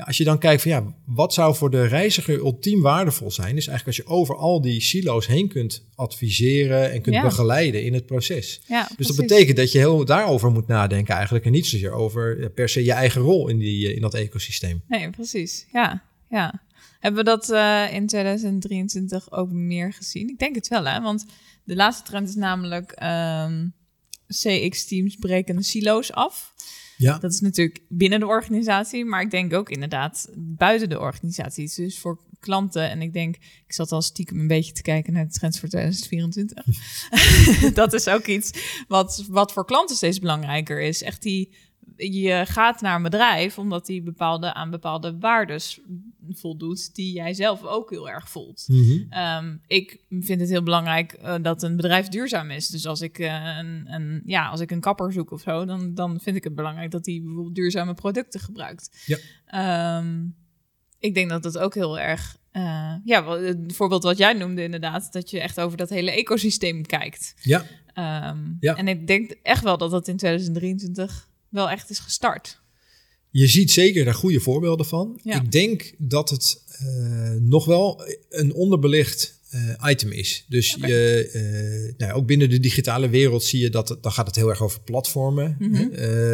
[0.00, 3.56] Ja, als je dan kijkt van ja, wat zou voor de reiziger ultiem waardevol zijn,
[3.56, 7.22] is eigenlijk als je over al die silo's heen kunt adviseren en kunt Ja.
[7.22, 8.60] begeleiden in het proces.
[8.66, 12.40] ja Dus dat betekent dat je heel daarover moet nadenken eigenlijk en niet zozeer over
[12.40, 14.82] ja, per se je eigen rol in, die, eh, in dat ecosysteem.
[14.88, 15.66] Nee, precies.
[15.72, 16.62] Ja, ja.
[17.00, 20.28] Hebben we dat eh, in 2023 ook meer gezien?
[20.28, 21.00] Ik denk het wel, hè?
[21.00, 21.26] Want
[21.64, 23.66] de laatste trend is namelijk ehm,
[24.26, 26.54] CX-teams breken de silo's af.
[27.00, 31.72] Ja, Dat is natuurlijk binnen de organisatie, maar ik denk ook inderdaad buiten de organisatie.
[31.76, 33.36] Dus voor klanten, en ik denk,
[33.66, 36.64] ik zat al stiekem een beetje te kijken naar de trends voor 2024.
[37.74, 38.50] dat is ook iets
[38.88, 41.02] wat, wat voor klanten steeds belangrijker is.
[41.02, 41.54] Echt die,
[42.10, 45.80] je gaat naar een bedrijf omdat die bepaalde, aan bepaalde waardes
[46.30, 48.64] voldoet die jij zelf ook heel erg voelt.
[48.66, 48.98] Mhm.
[49.10, 52.68] Ehm, ik vind het heel belangrijk eh, dat een bedrijf duurzaam is.
[52.68, 55.94] Dus als ik, eh, een, een, ja, als ik een kapper zoek of zo, dan,
[55.94, 59.04] dan vind ik het belangrijk dat hij bijvoorbeeld duurzame producten gebruikt.
[59.06, 59.18] Ja.
[59.46, 60.24] Ehm,
[60.98, 62.38] ik denk dat dat ook heel erg.
[62.50, 66.86] eh, ja, het voorbeeld wat jij noemde, inderdaad, dat je echt over dat hele ecosysteem
[66.86, 67.34] kijkt.
[67.42, 67.64] ja.
[67.94, 68.74] Ehm, Ja.
[68.76, 72.60] En ik denk echt wel dat dat in 2023 wel echt is gestart.
[73.30, 75.20] Je ziet zeker daar goede voorbeelden van.
[75.22, 75.40] Ja.
[75.42, 80.44] Ik denk dat het eh, nog wel een onderbelicht eh, item is.
[80.48, 84.26] Dus je, eh, nou, ook binnen de digitale wereld zie je dat het, dan gaat
[84.26, 85.56] het heel erg over platformen.
[85.72, 85.88] Hè.
[85.90, 86.32] Eh,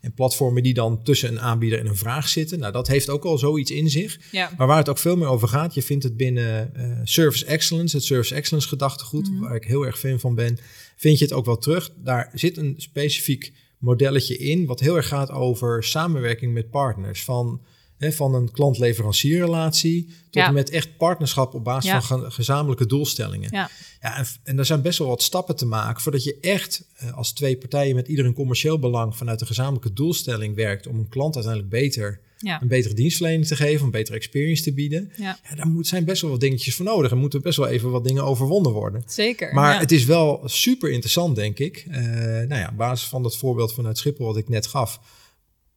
[0.00, 2.58] en platformen die dan tussen een aanbieder en een vraag zitten.
[2.58, 4.18] Nou, dat heeft ook al zoiets in zich.
[4.32, 4.50] Ja.
[4.56, 6.72] Maar waar het ook veel meer over gaat, je vindt het binnen
[7.04, 9.40] Service Excellence, het Service Excellence gedachtegoed, Mhm.
[9.40, 10.58] waar ik heel erg fan van ben,
[10.96, 11.92] vind je het ook wel terug.
[11.96, 17.24] Daar zit een specifiek modelletje in, wat heel erg gaat over samenwerking met partners.
[17.24, 17.60] Van,
[17.96, 20.46] hè, van een klant-leverancierrelatie tot Ja.
[20.46, 22.02] en met echt partnerschap op basis Ja.
[22.02, 23.48] van ge- gezamenlijke doelstellingen.
[23.52, 23.70] Ja.
[24.00, 27.12] Ja, en, en er zijn best wel wat stappen te maken voordat je echt eh,
[27.16, 31.08] als twee partijen met ieder een commercieel belang vanuit een gezamenlijke doelstelling werkt om een
[31.08, 32.62] klant uiteindelijk beter Ja.
[32.62, 35.12] een betere dienstverlening te geven, een betere experience te bieden.
[35.16, 35.38] Ja.
[35.48, 37.10] Ja, daar moet, zijn best wel wat dingetjes voor nodig.
[37.10, 39.02] Er moeten best wel even wat dingen overwonnen worden.
[39.06, 39.54] Zeker.
[39.54, 39.80] Maar ja.
[39.80, 41.86] het is wel super interessant, denk ik.
[41.90, 45.00] Eh, nou ja, op basis van dat voorbeeld vanuit Schiphol wat ik net gaf.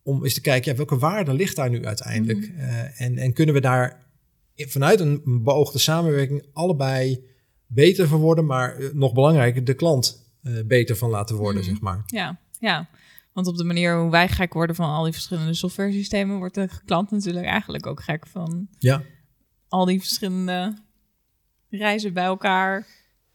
[0.04, 2.52] Om eens te kijken, ja, welke waarde ligt daar nu uiteindelijk?
[2.52, 2.60] Mhm.
[2.60, 4.06] Eh, en, en kunnen we daar
[4.56, 7.24] vanuit een beoogde samenwerking allebei
[7.68, 10.28] beter van worden, maar eh, nog belangrijker, de klant
[10.66, 11.72] beter van laten worden, Mhm.
[11.72, 12.04] zeg maar.
[12.06, 12.90] Ja, ja.
[13.40, 16.56] Want op de manier hoe wij gek worden van al die verschillende software systemen, wordt
[16.56, 19.04] de klant natuurlijk eigenlijk ook gek van Ja.
[19.68, 20.78] al die verschillende
[21.70, 22.88] reizen bij elkaar.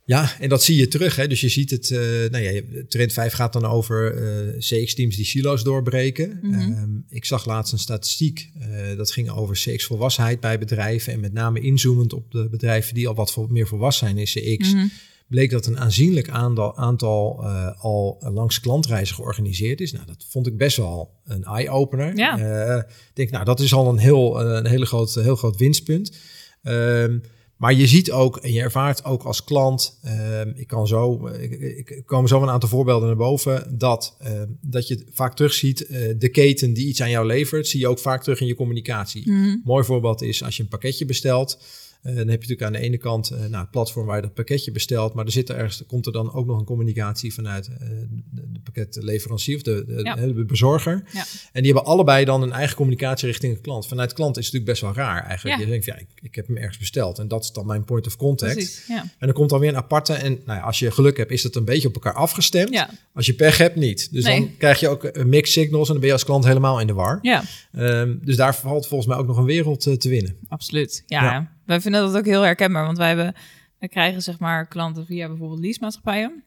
[0.05, 1.17] Ja, en dat zie je terug.
[1.17, 1.27] Hè?
[1.29, 1.99] Dus je ziet het, eh,
[2.31, 6.39] nou ja, Trend 5 gaat dan over eh, CX-teams die silo's doorbreken.
[6.43, 6.55] Mhm.
[6.55, 11.13] Ehm, ik zag laatst een statistiek, eh, dat ging over CX-volwassenheid bij bedrijven.
[11.13, 14.73] En met name inzoomend op de bedrijven die al wat meer volwassen zijn in CX.
[14.73, 14.87] Mhm.
[15.29, 19.93] Bleek dat een aanzienlijk aantal, aantal eh, al langs klantreizen georganiseerd is.
[19.93, 22.17] Nou, dat vond ik best wel een eye-opener.
[22.17, 22.39] Ja.
[22.39, 25.57] Eh, ik denk, nou, dat is al een heel, eh, een hele groot, heel groot
[25.57, 26.17] winstpunt.
[26.63, 27.19] Ehm,
[27.57, 31.53] maar je ziet ook en je ervaart ook als klant, ehm, ik kan zo, ik,
[31.61, 36.15] ik, komen zo een aantal voorbeelden naar boven, dat, ehm, dat je vaak terugziet, eh
[36.19, 39.31] de keten die iets aan jou levert, zie je ook vaak terug in je communicatie.
[39.31, 39.57] Mhm.
[39.65, 41.59] Mooi voorbeeld is als je een pakketje bestelt.
[42.05, 44.23] Eh, dan heb je natuurlijk aan de ene kant eh, nou, het platform waar je
[44.23, 45.15] dat pakketje bestelt.
[45.15, 47.89] Maar er zit er ergens, komt er dan ook nog een communicatie vanuit eh,
[48.31, 50.15] de, pakketleverancier of de, de, Ja.
[50.15, 51.03] de bezorger.
[51.13, 51.25] Ja.
[51.53, 53.87] En die hebben allebei dan een eigen communicatie richting de klant.
[53.87, 55.57] Vanuit de klant is het natuurlijk best wel raar eigenlijk.
[55.59, 55.65] Ja.
[55.65, 57.19] Je denkt, ja, ik, ik heb hem ergens besteld.
[57.19, 58.53] En dat is dan mijn point of contact.
[58.53, 58.89] Precies.
[58.89, 60.13] En dan komt dan weer een aparte.
[60.13, 62.87] En nou ja, als je geluk hebt, is dat een beetje op elkaar afgestemd.
[63.15, 64.13] Als je pech hebt, niet.
[64.13, 64.39] Dus Nee.
[64.41, 66.87] dan krijg je ook een mixed signals en dan ben je als klant helemaal in
[66.87, 67.19] de war.
[67.23, 70.37] ja, Ehm, dus daar valt volgens mij ook nog een wereld te winnen.
[70.49, 71.03] absoluut.
[71.07, 71.53] Ja.
[71.67, 73.35] Wij vinden dat ook heel herkenbaar, want wij, hebben,
[73.79, 76.45] wij krijgen zeg maar klanten via bijvoorbeeld leasemaatschappijen.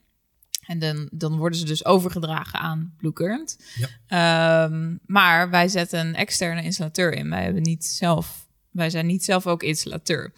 [0.66, 3.58] En dan, dan worden ze dus overgedragen aan Blue Current.
[4.08, 7.30] Ehm, maar wij zetten een externe installateur in.
[7.30, 10.34] Wij, hebben niet zelf, wij zijn niet zelf ook installateur.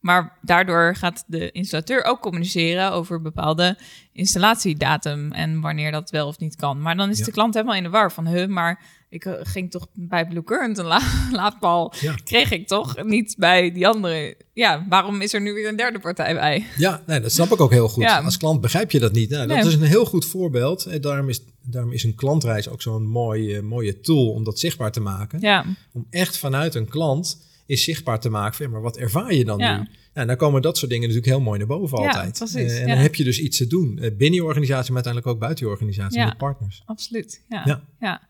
[0.00, 3.78] Maar daardoor gaat de installateur ook communiceren over bepaalde
[4.12, 6.80] installatiedatum en wanneer dat wel of niet kan.
[6.82, 7.24] Maar dan is Ja.
[7.24, 8.80] de klant helemaal in de war van, huh, maar
[9.12, 11.00] ik eh, ging toch bij Blue Current een la
[11.32, 12.14] laadpaal, Ja.
[12.24, 14.36] kreeg ik toch niet bij die andere.
[14.52, 16.66] Ja, waarom is er nu weer een derde partij bij?
[16.76, 18.02] Ja, nee, dat snap ik ook heel goed.
[18.02, 18.20] Ja.
[18.20, 19.30] Als klant begrijp je dat niet.
[19.30, 19.66] Nou, dat Nee.
[19.66, 20.86] is een heel goed voorbeeld.
[20.86, 24.92] En daarom is, daarom is een klantreis ook zo'n mooie, mooie tool om dat zichtbaar
[24.92, 25.40] te maken.
[25.40, 29.34] Ja, Om echt vanuit een klant is zichtbaar te maken van, ja, maar wat ervaar
[29.34, 29.78] je dan Ja.
[29.78, 29.88] nu?
[30.14, 32.38] Nou, dan komen dat soort dingen natuurlijk heel mooi naar boven Ja, altijd.
[32.38, 33.98] precies, Eh, en dan heb je dus iets te doen.
[33.98, 36.82] eh, binnen je organisatie, maar uiteindelijk ook buiten je organisatie met partners.
[36.84, 37.42] absoluut.
[37.48, 37.82] Ja.
[38.00, 38.20] Ja.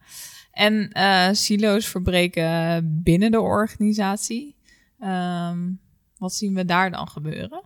[0.52, 4.54] En eh, silo's verbreken binnen de organisatie.
[5.00, 5.58] Ehm,
[6.18, 7.62] wat zien we daar dan gebeuren?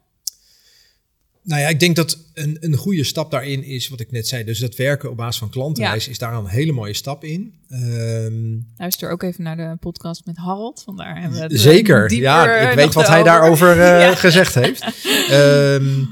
[1.42, 4.44] Nou ja, ik denk dat een, een goede stap daarin is wat ik net zei.
[4.44, 7.55] Dus dat werken op basis van klantreis is daar een hele mooie stap in.
[7.68, 10.83] Ehm, Luister ook even naar de podcast met Harold.
[10.85, 13.31] Vandaar hebben we het eh, Zeker, ja, ik weet wat hij over.
[13.33, 14.14] daarover eh, Ja.
[14.14, 14.85] gezegd heeft.
[15.31, 16.05] Ehm,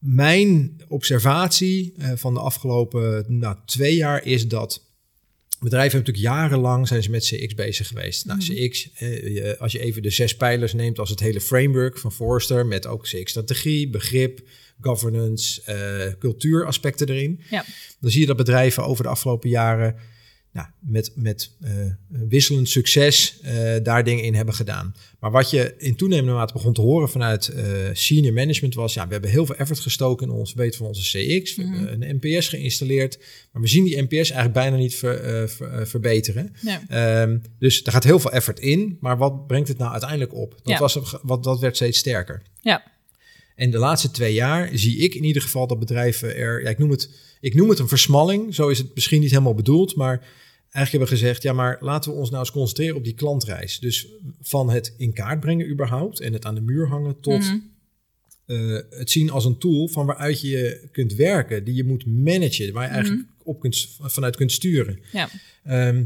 [0.00, 4.82] mijn observatie eh, van de afgelopen nou, twee jaar is dat
[5.60, 8.24] bedrijven hebben natuurlijk jarenlang zijn ze met CX bezig geweest.
[8.26, 8.52] Nou, Mhm.
[8.52, 12.66] CX, eh, als je even de zes pijlers neemt als het hele framework van Forrester
[12.66, 14.40] met ook CX-strategie, begrip,
[14.80, 17.40] governance, eh, cultuuraspecten erin.
[17.50, 17.64] Ja.
[18.00, 19.96] Dan zie je dat bedrijven over de afgelopen jaren
[20.52, 21.70] nou, met, met eh,
[22.08, 24.94] wisselend succes eh, daar dingen in hebben gedaan.
[25.20, 28.94] Maar wat je in toenemende mate begon te horen vanuit eh, senior management was...
[28.94, 31.00] ja, we hebben heel veel effort gestoken in ons weten van onze
[31.40, 31.54] CX.
[31.56, 31.72] We Mhm.
[31.84, 33.18] hebben een NPS geïnstalleerd.
[33.52, 36.52] Maar we zien die NPS eigenlijk bijna niet ver- ver- verbeteren.
[36.60, 36.82] Ja.
[36.88, 38.96] Ehm, dus er gaat heel veel effort in.
[39.00, 40.50] Maar wat brengt het nou uiteindelijk op?
[40.62, 40.78] Dat, Ja.
[40.78, 42.42] was, wat, dat werd steeds sterker.
[42.60, 42.82] Ja.
[43.54, 46.78] En de laatste twee jaar zie ik in ieder geval dat bedrijven er, ja, ik,
[46.78, 47.10] noem het,
[47.40, 48.54] ik noem het een versmalling.
[48.54, 50.18] Zo is het misschien niet helemaal bedoeld, maar
[50.72, 53.78] eigenlijk hebben we gezegd, ja, maar laten we ons nou eens concentreren op die klantreis.
[53.78, 54.06] Dus
[54.40, 57.56] van het in kaart brengen überhaupt en het aan de muur hangen tot Mhm.
[58.46, 62.72] eh, het zien als een tool van waaruit je kunt werken, die je moet managen,
[62.72, 63.48] waar je eigenlijk Mhm.
[63.48, 64.98] op kunt, vanuit kunt sturen.
[65.12, 65.28] Ja.
[65.64, 66.04] Ehm,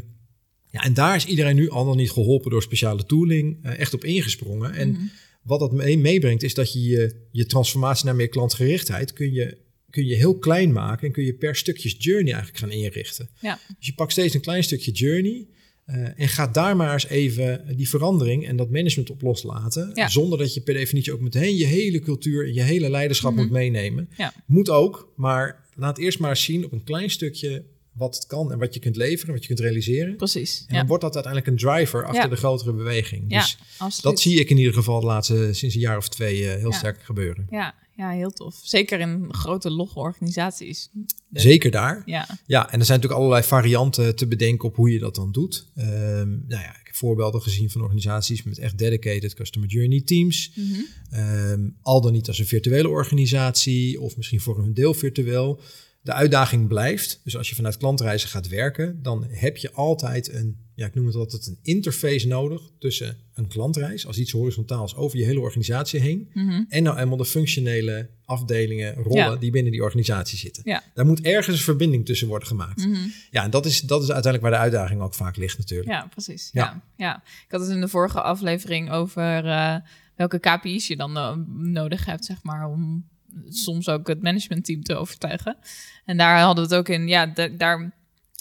[0.70, 3.94] ja, en daar is iedereen nu al dan niet geholpen door speciale tooling eh, echt
[3.94, 4.72] op ingesprongen.
[4.72, 5.00] En Mhm.
[5.42, 9.56] wat dat mee- meebrengt is dat je, je je transformatie naar meer klantgerichtheid kun je,
[9.94, 13.28] kun je heel klein maken en kun je per stukjes journey eigenlijk gaan inrichten.
[13.40, 13.58] Ja.
[13.78, 15.46] Dus je pakt steeds een klein stukje journey
[15.84, 19.90] eh, en gaat daar maar eens even die verandering en dat management op loslaten.
[19.94, 20.08] Ja.
[20.08, 23.40] Zonder dat je per definitie ook meteen je hele cultuur en je hele leiderschap Mhm.
[23.42, 24.08] moet meenemen.
[24.16, 24.32] Ja.
[24.46, 28.52] Moet ook, maar laat eerst maar eens zien op een klein stukje wat het kan
[28.52, 30.16] en wat je kunt leveren, wat je kunt realiseren.
[30.16, 30.58] Precies.
[30.66, 30.78] En Ja.
[30.78, 33.24] dan wordt dat uiteindelijk een driver achter de grotere beweging.
[33.28, 33.46] Ja,
[33.86, 36.58] Dus dat zie ik in ieder geval de laatste, sinds een jaar of twee eh,
[36.60, 37.46] heel sterk gebeuren.
[37.50, 38.60] Ja, ja, heel tof.
[38.62, 40.90] Zeker in grote logge organisaties.
[41.32, 42.02] Zeker daar.
[42.06, 45.32] Ja, Ja, en er zijn natuurlijk allerlei varianten te bedenken op hoe je dat dan
[45.32, 45.66] doet.
[45.74, 50.52] Ehm, nou ja, ik heb voorbeelden gezien van organisaties met echt dedicated customer journey teams.
[50.54, 50.80] Mhm.
[51.10, 55.60] Ehm, al dan niet als een virtuele organisatie of misschien voor een deel virtueel.
[56.04, 57.20] De uitdaging blijft.
[57.24, 61.06] Dus als je vanuit klantreizen gaat werken, dan heb je altijd een, ja, ik noem
[61.06, 66.00] het altijd een interface nodig tussen een klantreis als iets horizontaals over je hele organisatie
[66.00, 66.30] heen.
[66.32, 66.62] Mhm.
[66.68, 69.36] En nou eenmaal de functionele afdelingen, rollen Ja.
[69.36, 70.62] die binnen die organisatie zitten.
[70.66, 70.82] Ja.
[70.94, 72.86] Daar moet ergens een verbinding tussen worden gemaakt.
[72.86, 73.08] Mhm.
[73.30, 75.90] Ja, en dat is, dat is uiteindelijk waar de uitdaging ook vaak ligt natuurlijk.
[75.90, 76.50] Ja, precies.
[76.52, 76.62] Ja.
[76.64, 76.82] Ja.
[76.96, 77.22] Ja.
[77.46, 79.76] Ik had het in de vorige aflevering over eh,
[80.16, 83.04] welke KPI's je dan eh, nodig hebt, zeg maar, om
[83.48, 85.56] soms ook het managementteam te overtuigen.
[86.04, 87.92] En daar hadden we het ook in, ja, da- daar,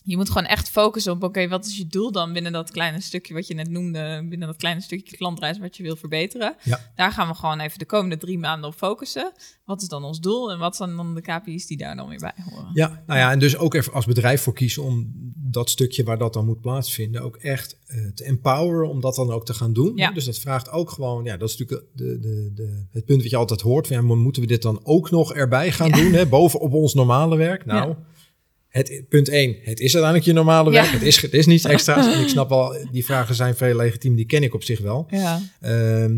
[0.04, 3.02] je moet gewoon echt focussen op, oké, wat is je doel dan binnen dat kleine
[3.02, 6.56] stukje wat je net noemde, binnen dat kleine stukje klantreis wat je wil verbeteren.
[6.63, 6.92] Ja.
[6.96, 9.32] Daar gaan we gewoon even de komende drie maanden op focussen.
[9.66, 12.20] Wat is dan ons doel en wat zijn dan de KPI's die daar dan weer
[12.20, 12.70] bij horen?
[12.74, 16.18] Ja, nou ja, en dus ook even als bedrijf voor kiezen om dat stukje waar
[16.18, 19.74] dat dan moet plaatsvinden ook echt eh, te empoweren om dat dan ook te gaan
[19.74, 19.92] doen.
[19.96, 20.12] Ja.
[20.12, 23.30] Dus dat vraagt ook gewoon, ja, dat is natuurlijk de, de, de, het punt wat
[23.32, 23.88] je altijd hoort.
[23.88, 25.96] Van, ja, moeten we dit dan ook nog erbij gaan Ja.
[25.96, 27.66] doen, hè, bovenop ons normale werk?
[27.66, 27.98] Nou, Ja.
[28.74, 30.82] Het, punt één, het is uiteindelijk je normale Ja.
[30.82, 30.94] werk.
[30.94, 32.14] Het, is, het is niets extra's.
[32.16, 35.08] en ik snap wel, die vragen zijn veel legitiem, die ken ik op zich wel.
[35.10, 36.18] Ja, Ehm,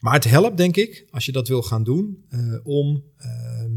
[0.00, 3.70] maar het helpt, denk ik, als je dat wil gaan doen, eh, om, ehm,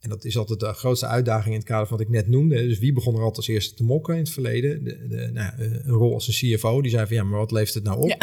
[0.00, 2.66] en dat is altijd de grootste uitdaging in het kader van wat ik net noemde.
[2.66, 4.84] Dus wie begon er altijd als eerste te mokken in het verleden?
[4.84, 7.38] De, de, nou, ja, eh, een rol als een CFO, die zei van ja, maar
[7.38, 8.08] wat levert het nou op?
[8.08, 8.16] Ja.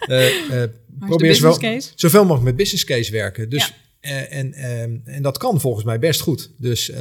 [0.00, 0.48] Eh,
[0.98, 3.50] maar probeer wel zoveel mogelijk met business case werken.
[3.50, 4.26] Dus, Ja.
[4.26, 6.50] en, ehm, en dat kan volgens mij best goed.
[6.58, 6.92] Dus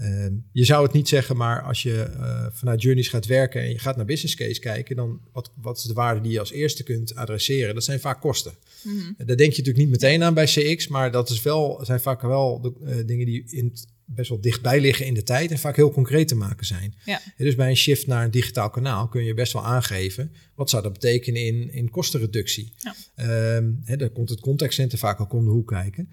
[0.00, 3.68] ehm, je zou het niet zeggen, maar als je eh, vanuit journeys gaat werken en
[3.68, 6.52] je gaat naar business case kijken, dan wat, wat is de waarde die je als
[6.52, 7.74] eerste kunt adresseren?
[7.74, 8.52] Dat zijn vaak kosten.
[8.82, 9.12] Mhm.
[9.16, 12.20] Daar denk je natuurlijk niet meteen aan bij CX, maar dat is wel, zijn vaak
[12.20, 13.72] wel de, eh, dingen die in
[14.14, 16.94] best wel dichtbij liggen in de tijd en vaak heel concreet te maken zijn.
[17.04, 17.20] Ja.
[17.36, 20.70] En dus bij een shift naar een digitaal kanaal kun je best wel aangeven wat
[20.70, 22.72] zou dat betekenen in, in kostenreductie.
[22.76, 22.94] Ja.
[23.14, 26.10] Ehm, daar komt het contactcenter vaak ook om de hoek kijken.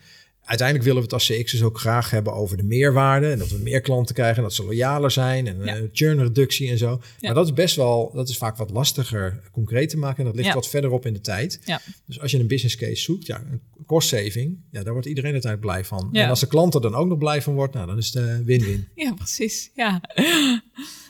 [0.48, 3.32] Uiteindelijk willen we het als CX dus ook graag hebben over de meerwaarde.
[3.32, 5.48] En dat we meer klanten krijgen en dat ze loyaler zijn.
[5.48, 5.76] En Ja.
[5.76, 6.90] eh, churnreductie en zo.
[6.90, 7.00] Ja.
[7.20, 10.18] Maar dat is best wel, dat is vaak wat lastiger concreet te maken.
[10.20, 10.54] En dat ligt Ja.
[10.54, 11.60] wat verderop in de tijd.
[11.66, 11.82] Ja.
[12.06, 15.32] Dus als je een business case zoekt, ja, een cost saving, ja, daar wordt iedereen
[15.32, 16.10] uiteindelijk blij van.
[16.14, 18.24] En als de klant er dan ook nog blij van wordt, nou, dan is het
[18.24, 18.88] eh, win-win.
[18.96, 19.72] Ja, precies.
[19.76, 20.02] Ja.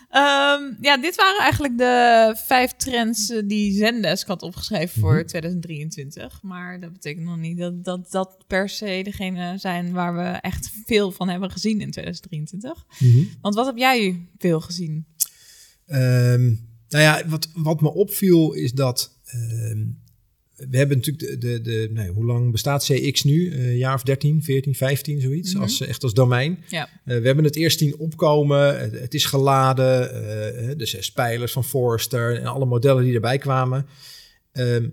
[0.10, 5.26] Ehm, ja, dit waren eigenlijk de vijf trends eh, die Zendesk had opgeschreven voor Mhm.
[5.26, 6.42] 2023.
[6.42, 10.72] Maar dat betekent nog niet dat, dat dat per se degene zijn waar we echt
[10.86, 12.86] veel van hebben gezien in 2023.
[13.42, 15.06] Want wat heb jij veel gezien?
[15.86, 16.46] Ehm,
[16.90, 19.16] nou ja, wat, wat me opviel is dat.
[19.26, 19.86] ehm,
[20.70, 23.52] we hebben natuurlijk de, de, de nee, hoe lang bestaat CX nu?
[23.52, 25.54] Eh, Een jaar of 13, 14, 15, zoiets.
[25.54, 25.62] Mhm.
[25.62, 26.58] als, echt als domein.
[26.68, 26.90] Ja.
[27.06, 28.80] Eh, we hebben het eerst zien opkomen.
[28.80, 30.12] Het, het is geladen.
[30.14, 33.86] eh, de zes pijlers van Forrester en alle modellen die erbij kwamen.
[34.52, 34.88] Ehm,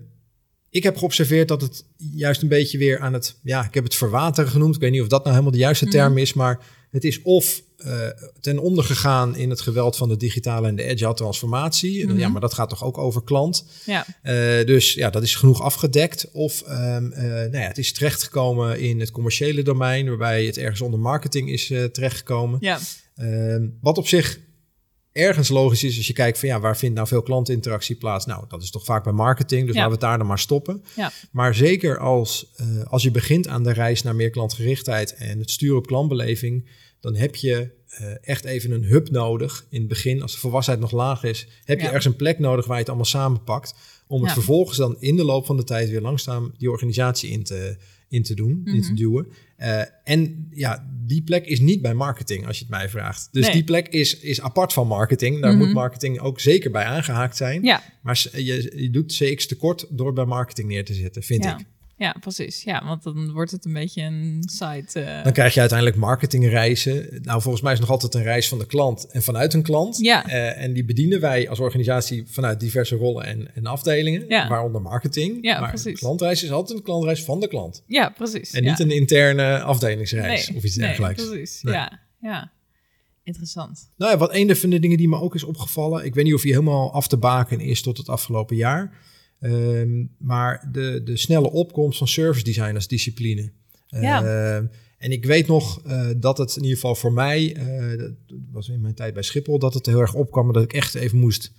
[0.69, 3.39] ik heb geobserveerd dat het juist een beetje weer aan het...
[3.43, 4.75] Ja, ik heb het verwateren genoemd.
[4.75, 6.21] Ik weet niet of dat nou helemaal de juiste term Mhm.
[6.21, 6.33] is.
[6.33, 6.59] Maar
[6.91, 8.07] het is of eh,
[8.39, 11.99] ten onder gegaan in het geweld van de digitale en de agile transformatie.
[11.99, 12.19] Dan, Mhm.
[12.19, 13.65] Ja, maar dat gaat toch ook over klant.
[13.85, 14.05] Ja.
[14.21, 16.31] Eh, dus ja, dat is genoeg afgedekt.
[16.31, 20.81] Of ehm, eh, nou ja, het is terechtgekomen in het commerciële domein, waarbij het ergens
[20.81, 22.57] onder marketing is terechtgekomen.
[22.61, 22.79] Ja.
[23.15, 24.39] Ehm, wat op zich
[25.11, 28.25] ergens logisch is als je kijkt van ja, waar vindt nou veel klantinteractie plaats?
[28.25, 29.81] Nou, dat is toch vaak bij marketing, dus Ja.
[29.81, 30.83] laten we het daar dan maar stoppen.
[30.95, 31.11] Ja.
[31.31, 32.51] Maar zeker als,
[32.87, 36.69] als je begint aan de reis naar meer klantgerichtheid en het sturen op klantbeleving,
[37.05, 40.21] dan heb je eh, echt even een hub nodig in het begin.
[40.21, 41.87] Als de volwassenheid nog laag is, heb je Ja.
[41.87, 43.73] ergens een plek nodig waar je het allemaal samenpakt.
[44.07, 44.33] Om het Ja.
[44.35, 47.77] vervolgens dan in de loop van de tijd weer langzaam die organisatie in te,
[48.09, 48.95] in te doen, in te Mhm.
[48.95, 49.27] duwen.
[49.57, 53.27] Eh, en ja, die plek is niet bij marketing, als je het mij vraagt.
[53.31, 53.53] Dus Nee.
[53.53, 55.41] die plek is, is apart van marketing.
[55.41, 55.65] Daar Mhm.
[55.65, 57.63] moet marketing ook zeker bij aangehaakt zijn.
[57.63, 57.83] Ja.
[58.01, 61.55] Maar je, je doet CX tekort door bij marketing neer te zetten, vind ik.
[61.97, 62.63] Ja, precies.
[62.63, 64.99] Ja, want dan wordt het een beetje een site.
[64.99, 67.19] eh, Dan krijg je uiteindelijk marketingreizen.
[67.21, 69.61] Nou, volgens mij is het nog altijd een reis van de klant en vanuit een
[69.63, 69.97] klant.
[69.97, 70.27] Ja.
[70.27, 74.47] Eh, en die bedienen wij als organisatie vanuit diverse rollen en, en afdelingen, Ja.
[74.47, 75.37] waaronder marketing.
[75.41, 75.85] Ja, maar precies.
[75.85, 77.83] een klantreis is altijd een klantreis van de klant.
[77.87, 78.51] ja, precies.
[78.51, 78.69] En ja.
[78.69, 81.27] niet een interne afdelingsreis Nee, of iets nee, dergelijks.
[81.27, 81.61] precies.
[81.61, 81.73] Nee.
[81.73, 82.51] Ja, ja.
[83.23, 83.91] Interessant.
[83.97, 86.05] Nou ja, wat een van de dingen die me ook is opgevallen.
[86.05, 88.97] Ik weet niet of je helemaal af te baken is tot het afgelopen jaar.
[89.39, 93.51] Ehm, maar de, de snelle opkomst van service design als discipline.
[93.87, 94.23] Ja.
[94.55, 94.65] Ehm,
[94.97, 98.11] en ik weet nog eh, dat het in ieder geval voor mij, eh, dat
[98.51, 100.53] was in mijn tijd bij Schiphol, dat het heel erg opkwam.
[100.53, 101.51] Dat ik echt even moest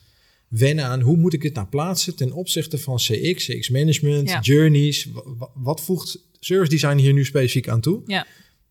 [0.48, 4.40] wennen aan hoe moet ik dit nou plaatsen ten opzichte van CX, CX management, Ja.
[4.40, 5.04] journeys.
[5.04, 8.02] Wa- wa- wat voegt service design hier nu specifiek aan toe?
[8.06, 8.26] Ja.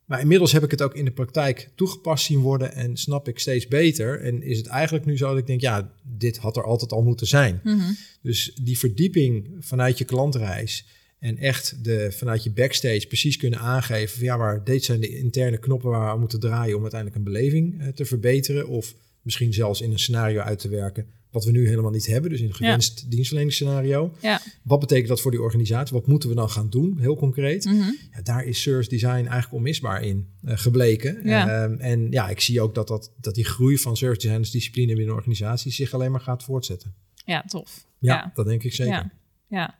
[0.05, 3.39] Maar inmiddels heb ik het ook in de praktijk toegepast zien worden en snap ik
[3.39, 4.21] steeds beter.
[4.21, 7.01] En is het eigenlijk nu zo dat ik denk, ja, dit had er altijd al
[7.01, 7.59] moeten zijn.
[7.63, 7.91] Mhm.
[8.21, 10.85] Dus die verdieping vanuit je klantreis
[11.19, 15.17] en echt de, vanuit je backstage precies kunnen aangeven van ja, maar dit zijn de
[15.17, 18.67] interne knoppen waar we moeten draaien om uiteindelijk een beleving eh, te verbeteren.
[18.67, 22.29] Of misschien zelfs in een scenario uit te werken wat we nu helemaal niet hebben.
[22.29, 24.15] Dus in een gewenst dienstverleningsscenario.
[24.21, 24.41] Ja.
[24.61, 25.95] Wat betekent dat voor die organisatie?
[25.95, 26.97] Wat moeten we dan gaan doen?
[26.99, 27.65] Heel concreet.
[27.65, 27.91] Mhm.
[28.11, 31.19] Ja, daar is service design eigenlijk onmisbaar in eh, gebleken.
[31.23, 31.63] Ja.
[31.63, 34.51] Ehm, en ja, ik zie ook dat, dat, dat die groei van service design als
[34.51, 36.93] discipline binnen een organisatie zich alleen maar gaat voortzetten.
[37.25, 37.85] ja, tof.
[37.99, 38.93] Ja, dat denk ik zeker.
[38.93, 39.11] Ja.
[39.47, 39.77] Ja.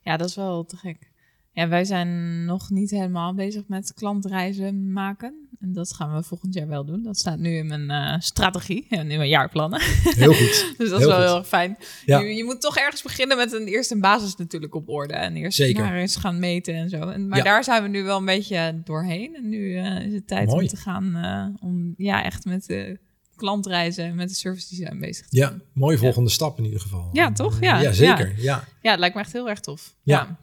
[0.00, 1.09] ja, dat is wel te gek.
[1.52, 5.48] Ja, wij zijn nog niet helemaal bezig met klantreizen maken.
[5.60, 7.02] En dat gaan we volgend jaar wel doen.
[7.02, 9.80] Dat staat nu in mijn eh, strategie en in mijn jaarplannen.
[9.82, 10.72] Heel goed.
[10.78, 11.24] Dus dat Heel is wel goed.
[11.26, 11.76] heel erg fijn.
[12.06, 12.18] Ja.
[12.18, 15.14] Je, je moet toch ergens beginnen met een eerste een basis natuurlijk op orde.
[15.14, 15.84] En eerst Zeker.
[15.84, 17.00] maar eens gaan meten en zo.
[17.08, 17.44] En, maar Ja.
[17.44, 19.34] daar zijn we nu wel een beetje doorheen.
[19.36, 20.62] En nu eh, is het tijd Mooi.
[20.62, 22.98] om te gaan eh, om ja, echt met de
[23.36, 27.08] klantreizen en met de service design bezig te Ja, mooie volgende stap in ieder geval.
[27.12, 27.60] Ja, toch?
[27.60, 28.34] Ja, ja zeker.
[28.36, 28.64] Ja.
[28.82, 29.94] Ja, het lijkt me echt heel erg tof.
[30.02, 30.16] Ja.
[30.18, 30.38] Ja.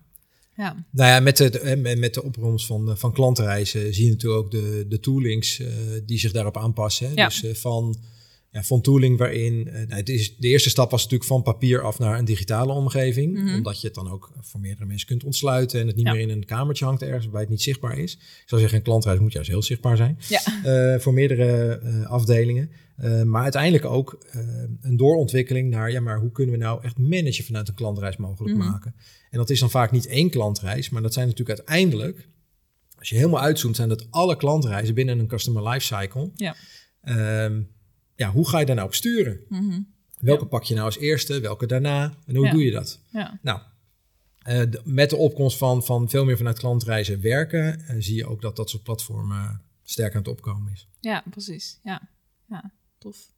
[0.58, 0.86] Ja.
[0.92, 4.12] Nou ja, met de, de- met met de opkomst van, eh, van klantreizen zie je
[4.12, 5.68] natuurlijk ook de, de toolings eh,
[6.06, 7.08] die zich daarop aanpassen.
[7.08, 7.14] Hè?
[7.14, 7.26] Ja.
[7.28, 7.96] Dus eh, van,
[8.58, 11.82] ja, van tooling waarin, eh, nou, het is, de eerste stap was natuurlijk van papier
[11.82, 13.34] af naar een digitale omgeving.
[13.38, 13.54] Mhm.
[13.56, 16.12] Omdat je het dan ook voor meerdere mensen kunt ontsluiten en het niet Ja.
[16.14, 18.14] meer in een kamertje hangt ergens waarbij het niet zichtbaar is.
[18.14, 20.18] Ik zou zeggen, een klantreis moet juist heel zichtbaar zijn.
[20.28, 20.40] Ja.
[20.94, 22.72] eh, voor meerdere eh, afdelingen.
[23.26, 24.18] Maar uiteindelijk ook
[24.82, 28.58] een doorontwikkeling naar, ja, maar hoe kunnen we nou echt managen vanuit een klantreis mogelijk
[28.58, 28.68] Mhm.
[28.70, 28.96] maken?
[29.30, 32.28] En dat is dan vaak niet één klantreis, maar dat zijn natuurlijk uiteindelijk,
[32.98, 36.32] als je helemaal uitzoomt, zijn dat alle klantreizen binnen een customer lifecycle.
[36.36, 36.56] Ja.
[37.02, 37.62] Ehm,
[38.18, 39.40] ja, hoe ga je daar nou op sturen?
[39.50, 39.82] Mhm.
[40.20, 40.48] Welke Ja.
[40.50, 42.52] pak je nou als eerste, welke daarna en hoe Ja.
[42.52, 43.02] doe je dat?
[43.12, 43.40] ja.
[43.42, 43.62] Nou,
[44.38, 48.26] eh, de- met de opkomst van, van veel meer vanuit klantreizen werken, eh, zie je
[48.26, 50.88] ook dat dat soort platformen sterk aan het opkomen is.
[51.00, 51.80] Ja, precies.
[51.84, 52.10] Ja,
[52.48, 53.32] ja tof.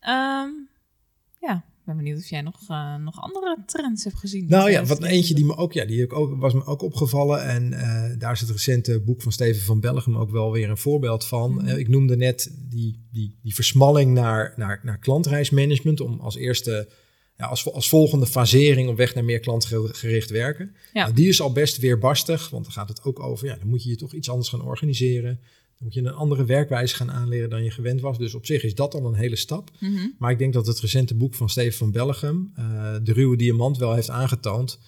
[0.00, 0.48] Ehm,
[1.40, 4.46] ja, ben benieuwd of jij nog, eh, nog andere trends hebt gezien.
[4.48, 6.82] Nou ja, wat eentje die me ook, ja, die heb ik ook, was me ook
[6.82, 7.44] opgevallen.
[7.44, 10.76] En eh, daar is het recente boek van Steven van Bellegem ook wel weer een
[10.76, 11.54] voorbeeld van.
[11.54, 11.66] Mhm.
[11.66, 16.00] Eh, ik noemde net die, die, die versmalling naar, naar, naar klantreismanagement.
[16.00, 16.88] Om als eerste,
[17.36, 20.74] ja, als, als volgende fasering op weg naar meer klantgericht werken.
[20.92, 21.02] Ja.
[21.02, 23.82] Nou, die is al best weerbarstig, want dan gaat het ook over, ja, dan moet
[23.82, 25.40] je je toch iets anders gaan organiseren.
[25.78, 28.18] Dan moet je een andere werkwijze gaan aanleren dan je gewend was.
[28.18, 29.70] Dus op zich is dat al een hele stap.
[29.80, 30.08] Mhm.
[30.18, 33.78] Maar ik denk dat het recente boek van Steven van Bellegem, eh, De Ruwe Diamant,
[33.78, 34.78] wel heeft aangetoond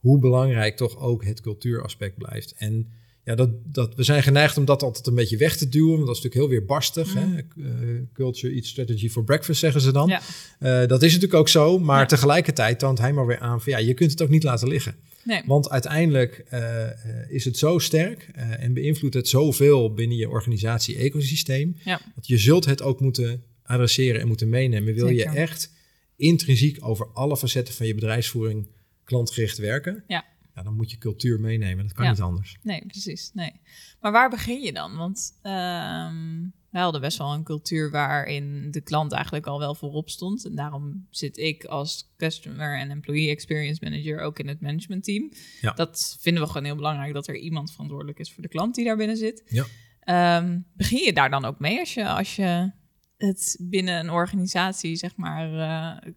[0.00, 2.54] hoe belangrijk toch ook het cultuuraspect blijft.
[2.56, 2.88] En
[3.24, 6.06] ja, dat, dat, we zijn geneigd om dat altijd een beetje weg te duwen, want
[6.06, 7.14] dat is natuurlijk heel weerbarstig.
[7.14, 7.18] Mhm.
[7.18, 7.36] Hè?
[7.36, 10.08] Eh, culture eats strategy for breakfast, zeggen ze dan.
[10.08, 10.20] Ja.
[10.58, 12.06] Eh, dat is natuurlijk ook zo, maar Ja.
[12.06, 14.94] tegelijkertijd toont hij maar weer aan van ja, je kunt het ook niet laten liggen.
[15.26, 15.42] Nee.
[15.46, 20.28] Want uiteindelijk eh, eh, is het zo sterk eh, en beïnvloedt het zoveel binnen je
[20.28, 21.76] organisatie-ecosysteem.
[21.84, 22.00] Ja.
[22.14, 24.94] Dat je zult het ook moeten adresseren en moeten meenemen.
[24.94, 25.32] Wil Zeker.
[25.32, 25.72] je echt
[26.16, 28.68] intrinsiek over alle facetten van je bedrijfsvoering
[29.04, 30.04] klantgericht werken?
[30.06, 30.24] Ja.
[30.54, 31.84] ja dan moet je cultuur meenemen.
[31.86, 32.10] Dat kan Ja.
[32.10, 32.56] niet anders.
[32.62, 33.30] Nee, precies.
[33.34, 33.52] Nee.
[34.00, 34.96] Maar waar begin je dan?
[34.96, 36.44] Want ehm
[36.76, 40.44] wij hadden best wel een cultuur waarin de klant eigenlijk al wel voorop stond.
[40.44, 45.32] En daarom zit ik als Customer en Employee Experience Manager ook in het managementteam.
[45.60, 45.72] Ja.
[45.72, 48.84] Dat vinden we gewoon heel belangrijk, dat er iemand verantwoordelijk is voor de klant die
[48.84, 49.42] daar binnen zit.
[49.46, 49.64] Ja.
[50.00, 52.72] Ehm, begin je daar dan ook mee als je, als je
[53.16, 56.12] het binnen een organisatie, zeg maar, eh,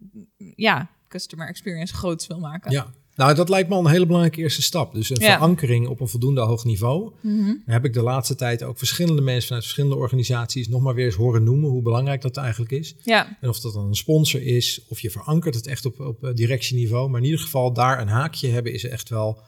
[0.55, 2.71] ja, Customer Experience groots wil maken?
[2.71, 2.93] Ja.
[3.19, 4.93] Nou, dat lijkt me al een hele belangrijke eerste stap.
[4.93, 5.33] Dus een Ja.
[5.33, 7.11] verankering op een voldoende hoog niveau.
[7.21, 11.05] Daar heb ik de laatste tijd ook verschillende mensen vanuit verschillende organisaties nog maar weer
[11.05, 12.95] eens horen noemen hoe belangrijk dat eigenlijk is.
[13.03, 16.23] Ja, En of dat dan een sponsor is, of je verankert het echt op, op
[16.23, 17.09] eh, directieniveau.
[17.09, 19.39] Maar in ieder geval daar een haakje hebben is echt wel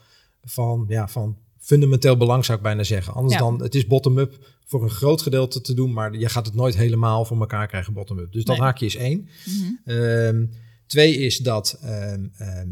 [0.43, 3.13] van, ja, van fundamenteel belang, zou ik bijna zeggen.
[3.13, 3.39] Anders Ja.
[3.39, 6.75] dan, het is bottom-up voor een groot gedeelte te doen, maar je gaat het nooit
[6.75, 8.31] helemaal voor elkaar krijgen bottom-up.
[8.31, 8.65] Dus dat Nee.
[8.65, 9.27] haakje is één.
[9.45, 9.97] Mhm.
[9.97, 10.45] Ehm,
[10.87, 12.67] twee is dat ehm, ehm,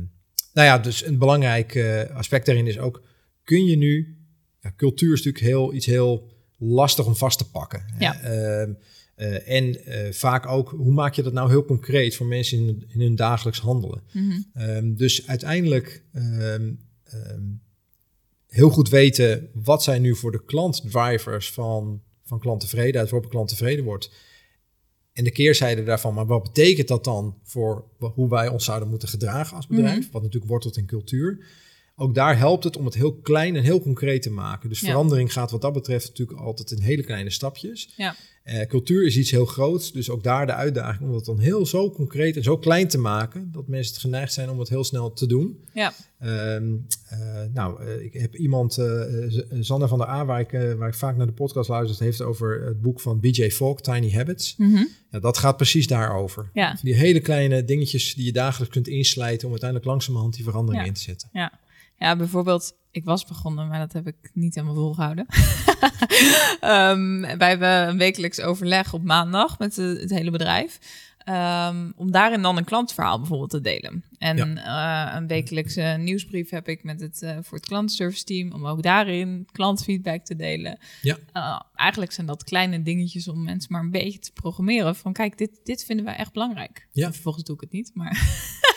[0.54, 3.04] nou ja, dus een belangrijk eh, aspect daarin is ook,
[3.44, 4.18] kun je nu,
[4.60, 7.86] ja, cultuur is natuurlijk heel, iets heel lastig om vast te pakken.
[8.00, 8.22] Ja.
[8.22, 8.74] Ehm,
[9.16, 12.86] eh, en eh, vaak ook, hoe maak je dat nou heel concreet voor mensen in,
[12.88, 14.04] in hun dagelijks handelen?
[14.14, 14.42] Mhm.
[14.54, 16.72] Ehm, dus uiteindelijk ehm,
[18.48, 23.36] heel goed weten wat zijn nu voor de klant drivers van, van klanttevredenheid, waarop een
[23.36, 24.12] klant tevreden wordt.
[25.20, 29.08] En de keerzijde daarvan, maar wat betekent dat dan voor hoe wij ons zouden moeten
[29.08, 30.04] gedragen als bedrijf?
[30.04, 30.12] Mhm.
[30.12, 31.46] Wat natuurlijk wortelt in cultuur.
[32.02, 34.70] Ook daar helpt het om het heel klein en heel concreet te maken.
[34.70, 34.88] Dus Ja.
[34.88, 37.90] verandering gaat wat dat betreft natuurlijk altijd in hele kleine stapjes.
[37.98, 38.16] Ja.
[38.44, 41.66] Eh, cultuur is iets heel groots, dus ook daar de uitdaging om het dan heel
[41.66, 44.84] zo concreet en zo klein te maken dat mensen het geneigd zijn om het heel
[44.84, 45.64] snel te doen.
[45.74, 45.94] Ja.
[46.20, 46.76] Ehm,
[47.10, 47.20] eh,
[47.54, 51.18] nou, eh, ik heb iemand, Z- Sander van der A, waar ik, waar ik vaak
[51.18, 54.56] naar de podcast luister, het heeft over het boek van BJ Fogg, Tiny Habits.
[54.58, 54.84] Mhm.
[55.12, 56.50] Ja, dat gaat precies daarover.
[56.54, 56.78] Ja.
[56.82, 60.88] Die hele kleine dingetjes die je dagelijks kunt inslijten om uiteindelijk langzamerhand die verandering Ja.
[60.88, 61.30] in te zetten.
[61.34, 61.60] Ja.
[62.00, 65.26] Ja, bijvoorbeeld, ik was begonnen, maar dat heb ik niet helemaal volgehouden.
[66.60, 70.80] Ehm, wij hebben een wekelijks overleg op maandag met de- het hele bedrijf.
[71.18, 74.04] Ehm, om daarin dan een klantverhaal bijvoorbeeld te delen.
[74.18, 78.52] En eh, een wekelijkse nieuwsbrief heb ik met het, eh, voor het klantenservice team...
[78.54, 80.80] om ook daarin klantfeedback te delen.
[81.02, 81.18] Ja.
[81.34, 84.96] Eh, eigenlijk zijn dat kleine dingetjes om mensen maar een beetje te programmeren.
[84.96, 86.88] Van kijk, dit, dit vinden wij echt belangrijk.
[86.92, 87.12] Ja.
[87.12, 88.12] Vervolgens doe ik het niet, maar...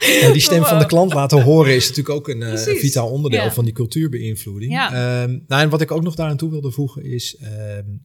[0.00, 3.42] En die stem van de klant laten horen is natuurlijk ook een eh, vitaal onderdeel
[3.42, 3.52] Ja.
[3.52, 4.72] van die cultuurbeïnvloeding.
[4.72, 4.86] Ja.
[5.22, 7.50] Ehm, nou, en wat ik ook nog daaraan toe wilde voegen is, ehm,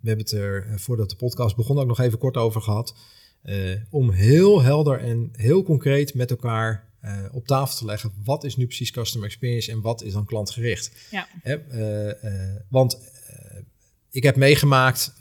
[0.01, 2.95] we hebben het er eh, voordat de podcast begon ook nog even kort over gehad,
[3.41, 3.55] eh,
[3.89, 6.93] om heel helder en heel concreet met elkaar
[7.31, 10.91] op tafel te leggen, wat is nu precies customer experience en wat is dan klantgericht?
[11.11, 11.27] Ja.
[11.41, 11.57] Hè,
[12.69, 12.99] want
[14.11, 15.13] ik heb meegemaakt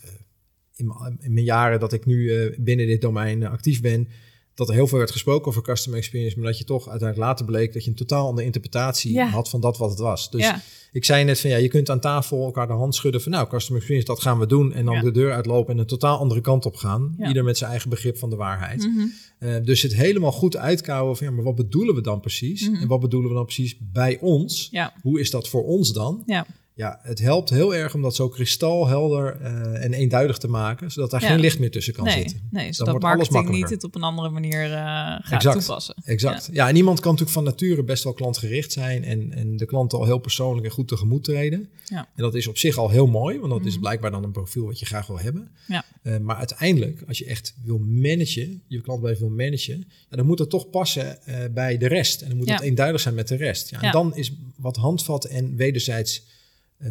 [0.77, 4.09] in, mijn- in mijn jaren dat ik nu binnen dit domein actief ben,
[4.55, 7.45] dat er heel veel werd gesproken over customer experience, maar dat je toch uiteindelijk later
[7.45, 9.27] bleek dat je een totaal andere interpretatie Ja.
[9.27, 10.31] had van dat wat het was.
[10.31, 10.61] Dus ja.
[10.93, 13.49] ik zei net van ja, je kunt aan tafel elkaar de hand schudden van nou,
[13.49, 14.73] customer experience, dat gaan we doen.
[14.73, 15.01] En dan Ja.
[15.01, 17.15] de deur uitlopen en een totaal andere kant op gaan.
[17.19, 18.79] Ieder met zijn eigen begrip van de waarheid.
[18.89, 19.07] Mhm.
[19.39, 22.69] Eh, dus het helemaal goed uitkouwen van ja, maar wat bedoelen we dan precies?
[22.69, 22.83] Mhm.
[22.83, 24.71] En wat bedoelen we dan precies bij ons?
[25.03, 26.23] Hoe is dat voor ons dan?
[26.27, 26.47] Ja.
[26.77, 31.11] Ja, het helpt heel erg om dat zo kristalhelder eh, en eenduidig te maken, zodat
[31.11, 31.29] daar Ja.
[31.29, 32.49] geen licht meer tussen kan nee, zitten.
[32.51, 35.59] nee, Dan zodat wordt alles marketing niet het op een andere manier eh, gaat Exact.
[35.59, 35.95] toepassen.
[36.05, 36.49] Exact.
[36.53, 36.69] Ja.
[36.69, 40.05] en iemand kan natuurlijk van nature best wel klantgericht zijn en, en de klant al
[40.05, 41.69] heel persoonlijk en goed tegemoet treden.
[41.85, 41.99] Ja.
[41.99, 43.81] En dat is op zich al heel mooi, want dat is Mhm.
[43.81, 45.51] blijkbaar dan een profiel wat je graag wil hebben.
[45.67, 45.85] Ja.
[46.03, 50.39] Eh, maar uiteindelijk, als je echt wil managen, je klantbeleid wil managen, ja, dan moet
[50.39, 51.19] het toch passen
[51.53, 52.23] bij de rest.
[52.23, 52.55] En dan moet Ja.
[52.55, 53.71] het eenduidig zijn met de rest.
[53.71, 53.93] Ja, en Ja.
[53.93, 56.33] dan is wat handvat en wederzijds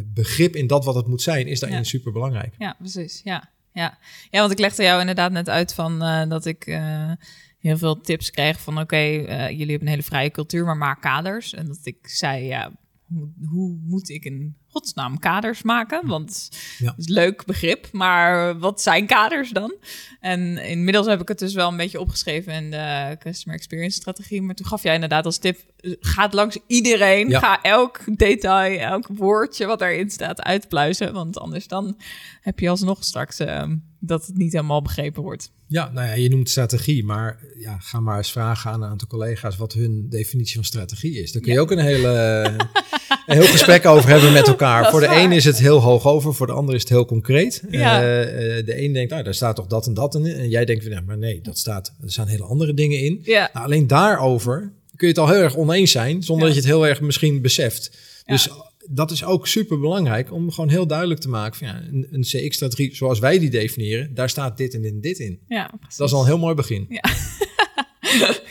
[0.04, 1.84] begrip in dat wat het moet zijn, is daarin Ja.
[1.84, 2.54] super belangrijk.
[2.58, 3.20] Ja, precies.
[3.24, 3.52] Ja.
[3.72, 3.98] Ja.
[4.30, 7.10] ja, want ik legde jou inderdaad net uit van eh, dat ik eh,
[7.58, 11.00] heel veel tips kreeg van oké, eh, jullie hebben een hele vrije cultuur, maar maak
[11.00, 11.54] kaders.
[11.54, 12.72] En dat ik zei, ja,
[13.06, 16.06] hoe, hoe moet ik in godsnaam kaders maken?
[16.06, 16.48] Want
[16.78, 16.90] Ja.
[16.90, 19.74] het is een leuk begrip, maar wat zijn kaders dan?
[20.20, 24.42] En inmiddels heb ik het dus wel een beetje opgeschreven in de Customer Experience strategie.
[24.42, 25.58] Maar toen gaf jij inderdaad als tip,
[26.00, 27.28] ga langs iedereen.
[27.28, 27.38] Ja.
[27.38, 31.12] Ga elk detail, elk woordje wat daarin staat uitpluizen.
[31.12, 31.96] Want anders dan
[32.40, 33.76] heb je alsnog straks ehm,
[34.06, 35.50] dat het niet helemaal begrepen wordt.
[35.68, 39.08] Ja, nou ja, je noemt strategie, maar ja, ga maar eens vragen aan een aantal
[39.08, 41.32] collega's wat hun definitie van strategie is.
[41.32, 41.62] Daar kun je Ja.
[41.64, 42.08] ook een, hele,
[43.26, 44.90] een heel gesprek over hebben met elkaar.
[44.90, 45.22] Voor de waar.
[45.24, 47.62] een is het heel hoog over, voor de ander is het heel concreet.
[47.70, 48.02] Ja.
[48.02, 50.26] Eh, eh, de een denkt, nou, daar staat toch dat en dat in.
[50.26, 53.20] En jij denkt, van, ja, maar nee, dat staat, er staan hele andere dingen in.
[53.22, 56.60] Ja, Nou, alleen daarover kun je het al heel erg oneens zijn, zonder dat je
[56.60, 57.98] het heel erg misschien beseft.
[58.24, 58.48] Dus
[58.90, 62.22] dat is ook super belangrijk om gewoon heel duidelijk te maken van ja, een, een
[62.22, 65.40] CX-strategie zoals wij die definiëren, daar staat dit en dit en dit in.
[65.48, 66.86] ja Dat is al een heel mooi begin.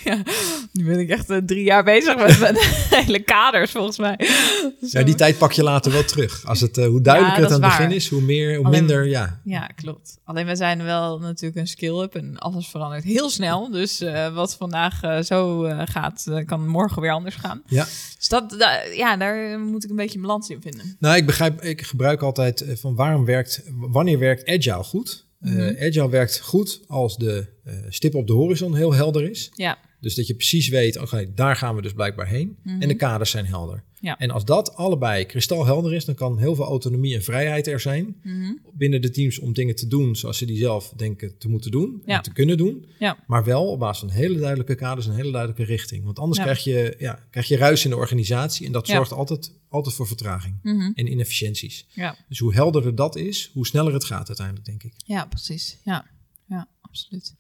[0.03, 0.23] ja,
[0.73, 2.55] nu ben ik echt eh, drie jaar bezig met mijn
[3.05, 4.19] hele kaders, volgens mij.
[4.79, 6.45] Ja, die tijd pak je later wel terug.
[6.45, 7.95] Als het, eh, hoe duidelijker Ja, het aan het begin waar.
[7.95, 9.39] is, hoe meer, hoe Alleen- minder, ja.
[9.43, 10.17] Ja, klopt.
[10.23, 13.71] Alleen wij zijn wel natuurlijk een skill-up en alles verandert heel snel.
[13.71, 17.61] Dus eh, wat vandaag zo gaat, kan morgen weer anders gaan.
[17.67, 17.83] Ja.
[18.17, 20.95] Dus dat, da- ja, daar moet ik een beetje een balans in vinden.
[20.99, 25.25] Nou, ik begrijp, ik gebruik altijd van waarom werkt, wanneer werkt agile goed?
[25.41, 25.75] Eh, Mhm.
[25.79, 27.45] agile werkt goed als de
[27.89, 29.51] stip op de horizon heel helder is.
[29.55, 32.57] Ja, Dus dat je precies weet, oké, daar gaan we dus blijkbaar heen.
[32.63, 32.81] Mhm.
[32.81, 33.83] En de kaders zijn helder.
[33.99, 34.17] Ja.
[34.17, 38.15] En als dat allebei kristalhelder is, dan kan heel veel autonomie en vrijheid er zijn
[38.23, 38.51] Mhm.
[38.73, 42.01] binnen de teams om dingen te doen zoals ze die zelf denken te moeten doen
[42.05, 42.15] Ja.
[42.17, 42.85] en te kunnen doen.
[42.99, 43.17] Ja.
[43.27, 46.03] Maar wel op basis van hele duidelijke kaders en hele duidelijke richting.
[46.03, 49.51] Want anders krijg, je, ja, krijg je ruis in de organisatie en dat zorgt altijd,
[49.69, 50.91] altijd voor vertraging Mhm.
[50.95, 51.85] en inefficiënties.
[52.29, 54.93] Dus hoe helderder dat is, hoe sneller het gaat uiteindelijk, denk ik.
[55.05, 55.77] ja, precies.
[55.83, 56.05] Ja.
[56.47, 57.33] ja, absoluut.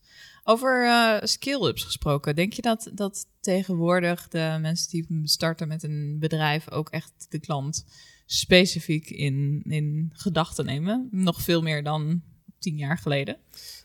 [0.43, 6.17] Over uh, skill-ups gesproken, denk je dat, dat tegenwoordig de mensen die starten met een
[6.19, 7.85] bedrijf ook echt de klant
[8.25, 11.07] specifiek in, in gedachten nemen?
[11.11, 12.21] Nog veel meer dan
[12.59, 13.37] tien jaar geleden?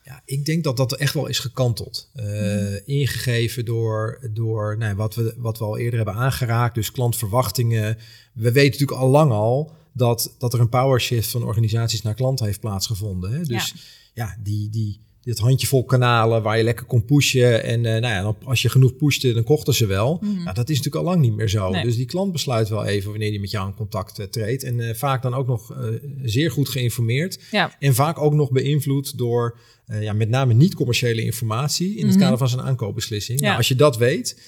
[0.04, 2.10] Ja, ik denk dat dat echt wel is gekanteld.
[2.14, 7.96] Uh, Ingegeven door, door nou, wat, we, wat we al eerder hebben aangeraakt, dus klantverwachtingen.
[8.34, 12.14] We weten natuurlijk al lang al dat, dat er een power shift van organisaties naar
[12.14, 13.32] klanten heeft plaatsgevonden.
[13.32, 13.42] Hè?
[13.44, 13.74] Dus
[14.14, 17.62] ja, ja die, die, dit handjevol kanalen waar je lekker kon pushen.
[17.64, 20.18] En uh, nou ja, als je genoeg pushte, dan kochten ze wel.
[20.22, 20.42] Mm.
[20.42, 21.72] Nou, dat is natuurlijk al lang niet meer zo.
[21.82, 24.62] Dus die klant besluit wel even wanneer hij met jou in contact uh, treedt.
[24.62, 25.76] En uh, vaak dan ook nog
[26.22, 27.38] zeer goed geïnformeerd.
[27.50, 27.76] Ja.
[27.78, 29.58] En vaak ook nog beïnvloed door
[30.00, 32.22] ja, met name niet-commerciële informatie in het Mhm.
[32.22, 33.40] kader van zijn aankoopbeslissing.
[33.40, 33.44] Ja.
[33.44, 34.40] Nou, als je dat weet.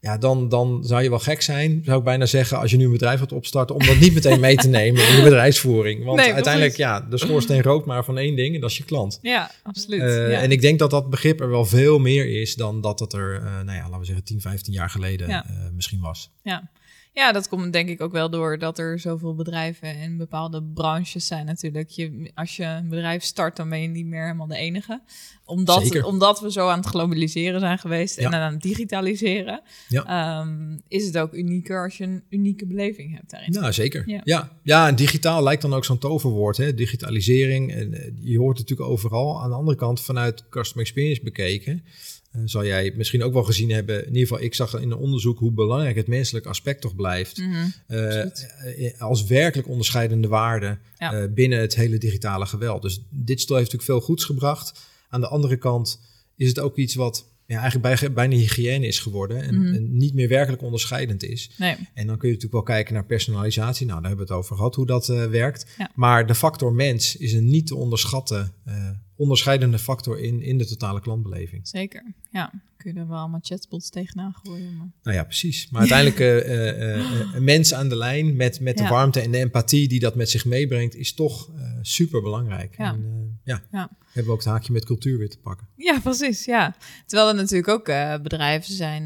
[0.00, 2.84] Ja, dan, dan zou je wel gek zijn, zou ik bijna zeggen, als je nu
[2.84, 6.04] een bedrijf wilt opstarten, om dat niet meteen mee te nemen in je bedrijfsvoering.
[6.04, 8.84] Want Nee, uiteindelijk, ja, de schoorsteen rookt maar van één ding en dat is je
[8.84, 9.18] klant.
[9.22, 10.00] Ja, absoluut.
[10.00, 10.40] Eh, ja.
[10.40, 13.34] En ik denk dat dat begrip er wel veel meer is dan dat het er,
[13.36, 15.44] eh, nou ja, laten we zeggen, 10, 15 jaar geleden Ja.
[15.46, 16.30] eh, misschien was.
[16.42, 16.70] Ja.
[17.12, 21.26] ja, dat komt denk ik ook wel door dat er zoveel bedrijven in bepaalde branches
[21.26, 21.90] zijn natuurlijk.
[21.90, 25.00] Je, als je een bedrijf start, dan ben je niet meer helemaal de enige.
[25.44, 30.04] Omdat, omdat we zo aan het globaliseren zijn geweest en aan het digitaliseren, Ja.
[30.40, 33.52] ehm, is het ook unieker als je een unieke beleving hebt daarin.
[33.52, 34.02] Nou, zeker.
[34.06, 34.20] Ja.
[34.24, 34.58] Ja.
[34.62, 34.88] Ja.
[34.88, 36.74] en digitaal lijkt dan ook zo'n toverwoord, hè?
[36.74, 37.72] digitalisering.
[37.72, 39.42] En eh, je hoort het natuurlijk overal.
[39.42, 41.84] Aan de andere kant, vanuit Customer Experience bekeken,
[42.32, 44.00] eh, zal jij misschien ook wel gezien hebben.
[44.00, 47.38] In ieder geval, ik zag in een onderzoek hoe belangrijk het menselijk aspect toch blijft.
[47.38, 47.66] Mhm.
[47.86, 51.28] Eh, als werkelijk onderscheidende waarde Ja.
[51.28, 52.82] binnen het hele digitale geweld.
[52.82, 54.80] Dus digital heeft natuurlijk veel goeds gebracht.
[55.08, 56.00] Aan de andere kant
[56.36, 59.74] is het ook iets wat ja, eigenlijk bij, bijna hygiëne is geworden en, Mhm.
[59.74, 61.50] en niet meer werkelijk onderscheidend is.
[61.58, 63.86] Nee, En dan kun je natuurlijk wel kijken naar personalisatie.
[63.86, 65.74] Nou, daar hebben we het over gehad, hoe dat eh, werkt.
[65.78, 65.90] Ja.
[65.94, 70.66] Maar de factor mens is een niet te onderschatten eh, onderscheidende factor in, in de
[70.66, 71.68] totale klantbeleving.
[71.68, 72.02] zeker.
[72.30, 72.52] Ja,
[72.86, 74.76] kun je er wel allemaal chatbots tegenaan gooien.
[74.76, 74.88] Maar...
[75.02, 75.68] Nou ja, precies.
[75.70, 78.90] Maar uiteindelijk eh, een mens aan de lijn met, met de Ja.
[78.90, 81.50] warmte en de empathie die dat met zich meebrengt, is toch
[81.82, 82.76] super belangrijk.
[82.76, 82.92] Ja.
[82.92, 83.90] En ja, Ja.
[84.06, 85.66] hebben we ook het haakje met cultuur weer te pakken.
[85.76, 86.44] Ja, precies.
[86.44, 86.76] Ja.
[87.06, 87.84] Terwijl er natuurlijk ook
[88.22, 89.04] bedrijven zijn.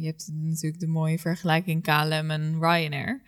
[0.00, 3.22] je hebt natuurlijk de mooie vergelijking KLM en Ryanair.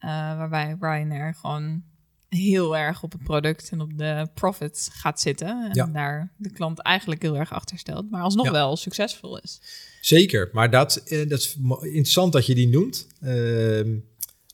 [0.00, 1.82] waarbij Ryanair gewoon
[2.28, 5.48] heel erg op het product en op de profits gaat zitten.
[5.48, 5.86] En Ja.
[5.86, 8.10] daar de klant eigenlijk heel erg achter stelt.
[8.10, 8.52] Maar alsnog Ja.
[8.52, 9.60] wel succesvol is.
[10.00, 13.06] Zeker, maar dat, eh, dat is interessant dat je die noemt.
[13.20, 13.96] Ehm,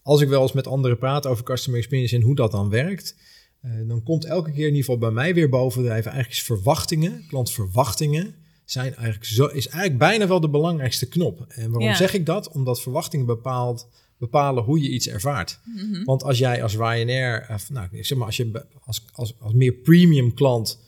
[0.02, 3.16] als ik wel eens met anderen praat over customer experience en hoe dat dan werkt,
[3.60, 7.24] eh, dan komt elke keer in ieder geval bij mij weer bovendrijven eigenlijk is verwachtingen,
[7.28, 11.44] klantverwachtingen zijn eigenlijk zo, is eigenlijk bijna wel de belangrijkste knop.
[11.48, 11.94] En waarom Ja.
[11.96, 12.48] zeg ik dat?
[12.48, 13.88] Omdat verwachtingen bepaalt,
[14.18, 15.60] bepalen hoe je iets ervaart.
[15.64, 16.04] Mhm.
[16.04, 19.52] Want als jij als Ryanair, eh, nou, ik zeg maar, als je als, als, als
[19.52, 20.78] meer premium klant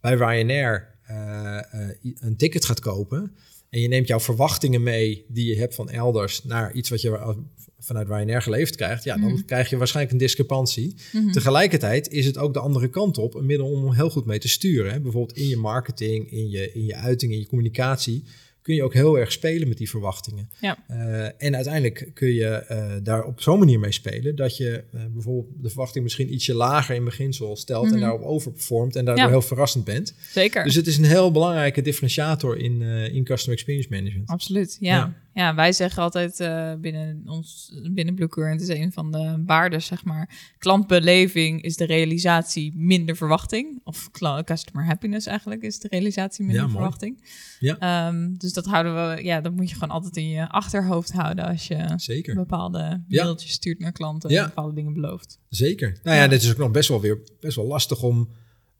[0.00, 3.32] bij Ryanair eh, eh, een ticket gaat kopen
[3.70, 7.36] en je neemt jouw verwachtingen mee die je hebt van elders naar iets wat je
[7.78, 9.44] vanuit Ryanair geleverd krijgt, ja, dan Mhm.
[9.44, 10.94] krijg je waarschijnlijk een discrepantie.
[11.12, 11.30] Mhm.
[11.32, 14.48] Tegelijkertijd is het ook de andere kant op een middel om heel goed mee te
[14.48, 14.92] sturen.
[14.92, 15.00] Hè?
[15.00, 18.24] Bijvoorbeeld in je marketing, in je, in je uiting, in je communicatie
[18.64, 20.50] kun je ook heel erg spelen met die verwachtingen.
[20.60, 20.78] Ja.
[20.88, 25.00] Eh, en uiteindelijk kun je eh, daar op zo'n manier mee spelen dat je eh,
[25.12, 27.94] bijvoorbeeld de verwachting misschien ietsje lager in beginsel stelt Mhm.
[27.94, 29.30] en daarop overperformt en daardoor Ja.
[29.30, 30.14] heel verrassend bent.
[30.30, 30.64] Zeker.
[30.64, 34.28] Dus het is een heel belangrijke differentiator in, in customer experience management.
[34.28, 34.94] Absoluut, ja.
[34.96, 35.14] Ja.
[35.34, 35.54] Ja.
[35.54, 40.04] wij zeggen altijd eh, binnen ons, binnen Blue Current is een van de waarden, zeg
[40.04, 40.54] maar.
[40.58, 43.80] Klantbeleving is de realisatie minder verwachting.
[43.84, 44.10] Of
[44.44, 47.24] customer happiness eigenlijk is de realisatie minder Ja, verwachting.
[47.58, 47.78] Ja.
[47.78, 51.44] Ehm, dus dat houden we, ja, dat moet je gewoon altijd in je achterhoofd houden
[51.44, 52.34] als je Zeker.
[52.34, 53.24] bepaalde Ja.
[53.24, 54.42] mailtjes stuurt naar klanten Ja.
[54.42, 55.38] en bepaalde dingen belooft.
[55.48, 55.98] Zeker.
[56.02, 56.28] Nou ja, Ja.
[56.28, 58.28] dit is ook nog best wel weer best wel lastig om,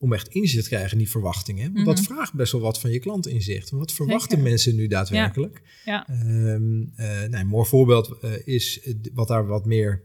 [0.04, 1.72] om echt inzicht te krijgen in die verwachtingen.
[1.72, 2.04] Want dat Mhm.
[2.04, 3.70] vraagt best wel wat van je klantinzicht.
[3.70, 4.44] Wat verwachten Zeker.
[4.44, 5.62] mensen nu daadwerkelijk?
[5.84, 6.08] Ja.
[6.08, 10.02] Ehm, eh, nou, een mooi voorbeeld eh, is wat daar wat meer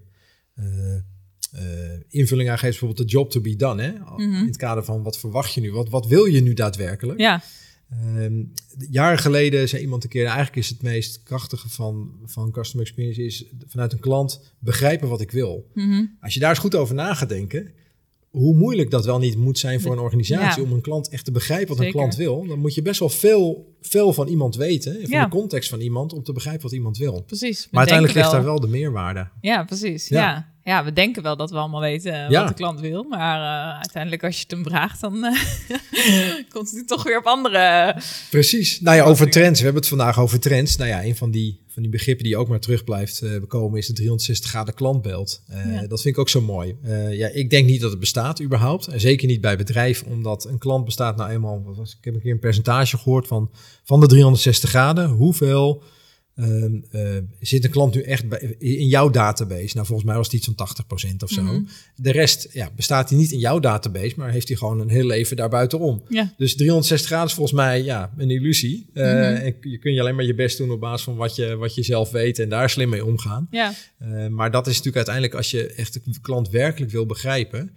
[0.55, 1.63] eh,
[2.09, 3.81] invulling aan geeft, bijvoorbeeld de job to be done.
[3.81, 3.91] Hè?
[3.91, 4.21] Mhm.
[4.21, 5.71] In het kader van wat verwacht je nu?
[5.71, 7.19] Wat, wat wil je nu daadwerkelijk?
[7.19, 7.41] Ja,
[7.89, 8.43] Ehm,
[8.89, 13.23] jaren geleden zei iemand een keer, eigenlijk is het meest krachtige van, van customer experience
[13.23, 15.69] is vanuit een klant begrijpen wat ik wil.
[15.73, 16.05] Mhm.
[16.21, 17.71] Als je daar eens goed over na gaat denken,
[18.29, 20.69] hoe moeilijk dat wel niet moet zijn voor een organisatie Ja.
[20.69, 21.93] om een klant echt te begrijpen wat Zeker.
[21.93, 25.23] een klant wil, dan moet je best wel veel, veel van iemand weten, van Ja.
[25.23, 27.21] de context van iemand, om te begrijpen wat iemand wil.
[27.25, 27.67] precies.
[27.71, 29.27] Maar uiteindelijk ligt daar wel de meerwaarde.
[29.41, 30.07] Ja, precies.
[30.07, 30.19] Ja.
[30.19, 30.51] Ja.
[30.69, 32.39] Ja, we denken wel dat we allemaal weten eh, Ja.
[32.39, 33.03] wat de klant wil.
[33.03, 35.33] Maar eh, uiteindelijk als je het hem vraagt, dan eh,
[36.53, 37.95] komt het toch weer op andere...
[38.29, 38.81] Precies.
[38.81, 39.59] Nou ja, over trends.
[39.59, 40.75] We hebben het vandaag over trends.
[40.75, 43.87] Nou ja, een van die, van die begrippen die ook maar terug blijft komen is
[43.87, 45.41] de 360 graden klantbeeld.
[45.47, 45.87] Ja.
[45.87, 46.75] Dat vind ik ook zo mooi.
[47.09, 48.87] Ja, ik denk niet dat het bestaat überhaupt.
[48.87, 51.77] En zeker niet bij bedrijven, omdat een klant bestaat nou eenmaal...
[51.81, 53.51] Ik heb een keer een percentage gehoord van,
[53.83, 55.09] van de 360 graden.
[55.09, 55.83] Hoeveel
[56.39, 59.75] ehm, eh, zit een klant nu echt bij, in jouw database?
[59.75, 61.41] Nou, volgens mij was het iets van 80% of zo.
[61.41, 61.61] Mhm.
[61.95, 65.05] De rest ja, bestaat hij niet in jouw database, maar heeft hij gewoon een heel
[65.05, 66.03] leven daarbuitenom.
[66.09, 68.85] Ja, Dus 360 graden is volgens mij ja, een illusie.
[68.93, 69.13] Eh, Mhm.
[69.21, 71.75] en je kun je alleen maar je best doen op basis van wat je, wat
[71.75, 73.47] je zelf weet en daar slim mee omgaan.
[73.51, 77.71] ja, Eh, maar dat is natuurlijk uiteindelijk als je echt de klant werkelijk wil begrijpen.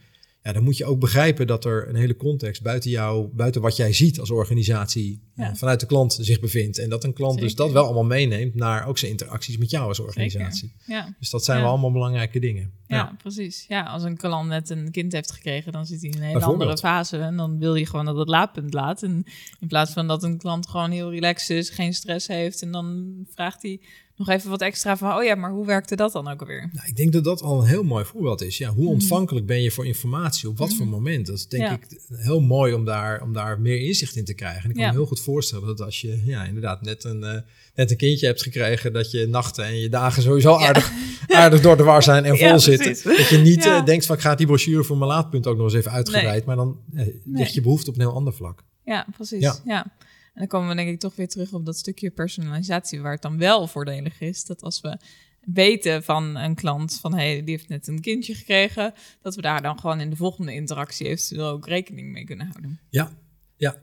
[0.45, 3.77] Ja, dan moet je ook begrijpen dat er een hele context buiten jou, buiten wat
[3.77, 5.51] jij ziet als organisatie, Ja.
[5.51, 6.79] eh, vanuit de klant zich bevindt.
[6.79, 9.89] En dat een klant dus dat wel allemaal meeneemt naar ook zijn interacties met jou
[9.89, 10.73] als organisatie.
[10.87, 11.15] ja.
[11.19, 11.63] Dus dat zijn Ja.
[11.63, 12.73] wel allemaal belangrijke dingen.
[12.87, 13.65] Ja, precies.
[13.69, 16.45] Ja, als een klant net een kind heeft gekregen, dan zit hij in een hele
[16.45, 17.17] andere fase.
[17.19, 19.03] En dan wil je gewoon dat het laadpunt laat.
[19.03, 19.25] En
[19.61, 22.63] in plaats van dat een klant gewoon heel relaxed is, geen stress heeft.
[22.63, 23.81] En dan vraagt hij
[24.27, 26.69] nog even wat extra van, oh ja, maar hoe werkte dat dan ook alweer?
[26.73, 28.59] Nou, ik denk dat dat al een heel mooi voorbeeld is.
[28.59, 28.93] Ja, hoe Mhm.
[28.93, 30.49] ontvankelijk ben je voor informatie?
[30.49, 31.27] Op wat voor moment?
[31.27, 31.73] Dat is denk Ja.
[31.73, 34.63] ik heel mooi om daar, om daar meer inzicht in te krijgen.
[34.63, 34.91] En ik kan Ja.
[34.91, 37.41] me heel goed voorstellen dat als je ja, inderdaad net een, eh,
[37.75, 40.91] net een kindje hebt gekregen, dat je nachten en je dagen sowieso aardig,
[41.29, 43.17] aardig door de war zijn en vol zitten.
[43.17, 45.65] Dat je niet eh, denkt van ik ga die brochure voor mijn laadpunt ook nog
[45.65, 46.45] eens even uitgebreid.
[46.45, 47.51] Maar dan eh, ligt Nee.
[47.53, 48.63] je behoefte op een heel ander vlak.
[48.85, 49.61] Ja, precies.
[49.65, 49.87] Ja.
[50.33, 53.23] En dan komen we denk ik toch weer terug op dat stukje personalisatie, waar het
[53.23, 54.45] dan wel voordelig is.
[54.45, 54.99] Dat als we
[55.41, 59.43] weten van een klant van hé, hey, die heeft net een kindje gekregen, dat we
[59.43, 62.81] daar dan gewoon in de volgende interactie eventueel ook rekening mee kunnen houden.
[62.91, 63.13] Ja,
[63.57, 63.77] ja.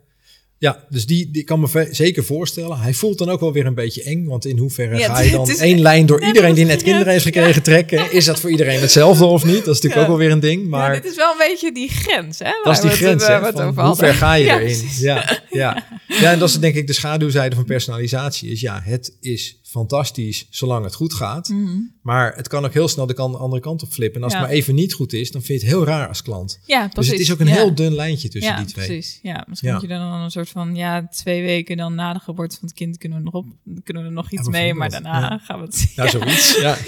[0.60, 2.80] Ja, dus die, die kan me zeker voorstellen.
[2.80, 4.26] Hij voelt dan ook wel weer een beetje eng.
[4.26, 7.24] Want in hoeverre Ja, ga je dan één lijn door iedereen die net kinderen heeft
[7.24, 8.12] gekregen trekken?
[8.12, 9.66] Is dat voor iedereen hetzelfde of niet?
[9.66, 10.01] Dat is natuurlijk Ja.
[10.01, 10.68] ook wel weer een ding.
[10.68, 12.51] Maar ja, dit is wel een beetje die grens, hè?
[12.64, 13.28] dat is die grens.
[13.28, 14.89] het, hè, eh, van hoe ver ga je erin?
[14.99, 15.86] Ja, ja.
[16.07, 18.51] ja, en dat is denk ik de schaduwzijde van personalisatie.
[18.51, 21.47] Is ja, het is fantastisch zolang het goed gaat.
[21.49, 21.78] Mhm.
[22.01, 24.17] Maar het kan ook heel snel de kan- andere kant op flippen.
[24.17, 24.39] En als Ja.
[24.39, 26.59] het maar even niet goed is, dan vind je het heel raar als klant.
[26.65, 26.95] Ja, precies.
[26.95, 27.53] Dus het is ook een Ja.
[27.53, 28.86] heel dun lijntje tussen ja, die twee.
[28.88, 29.20] precies.
[29.22, 32.57] Ja, misschien moet je dan een soort van, ja, twee weken dan na de geboorte
[32.59, 33.45] van het kind kunnen we nog op,
[33.84, 35.89] kunnen we er nog iets mee, maar daarna gaan we het zien.
[35.95, 36.59] Nou, zoiets.
[36.59, 36.78] Ja,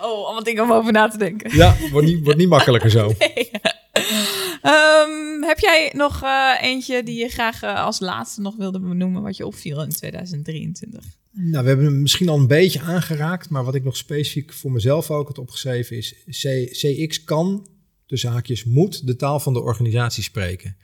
[0.00, 1.56] Oh, allemaal dingen om over na te denken.
[1.56, 3.12] ja wordt, niet, wordt niet makkelijker zo.
[4.62, 9.22] Ehm, heb jij nog eh, eentje die je graag eh, als laatste nog wilde benoemen,
[9.22, 11.04] wat je opviel in 2023?
[11.30, 14.72] Nou, we hebben hem misschien al een beetje aangeraakt, maar wat ik nog specifiek voor
[14.72, 17.66] mezelf ook had opgeschreven is C, CX kan,
[18.06, 20.76] tussen haakjes, moet de taal van de organisatie spreken.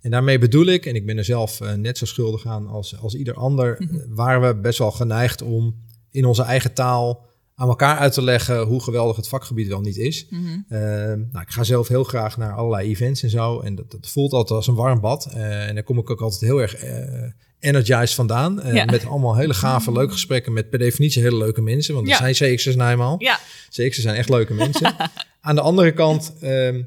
[0.00, 2.98] En daarmee bedoel ik, en ik ben er zelf eh, net zo schuldig aan als,
[2.98, 4.14] als ieder ander, Mhm.
[4.14, 5.74] waren we best wel geneigd om
[6.10, 7.26] in onze eigen taal
[7.58, 10.26] aan elkaar uit te leggen hoe geweldig het vakgebied wel niet is.
[10.30, 10.58] Mhm.
[10.68, 13.60] Eh, nou, ik ga zelf heel graag naar allerlei events en zo.
[13.60, 15.26] En dat, dat voelt altijd als een warm bad.
[15.32, 18.60] Eh, en daar kom ik ook altijd heel erg eh, energized vandaan.
[18.62, 18.84] Eh, Ja.
[18.84, 21.94] Met allemaal hele gave, leuke gesprekken met per definitie hele leuke mensen.
[21.94, 22.32] Want dat Ja.
[22.34, 23.14] zijn CX'ers nou eenmaal.
[23.18, 23.38] Ja,
[23.68, 24.94] CX'ers zijn echt leuke mensen.
[25.40, 26.82] Aan de andere kant ehm,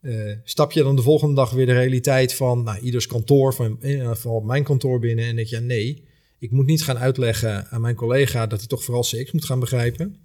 [0.00, 0.12] eh,
[0.44, 3.78] stap je dan de volgende dag weer de realiteit van nou, ieders kantoor, van,
[4.46, 5.24] mijn kantoor binnen.
[5.24, 6.04] En denk je, ja, nee,
[6.38, 9.60] ik moet niet gaan uitleggen aan mijn collega dat hij toch vooral CX moet gaan
[9.60, 10.16] begrijpen.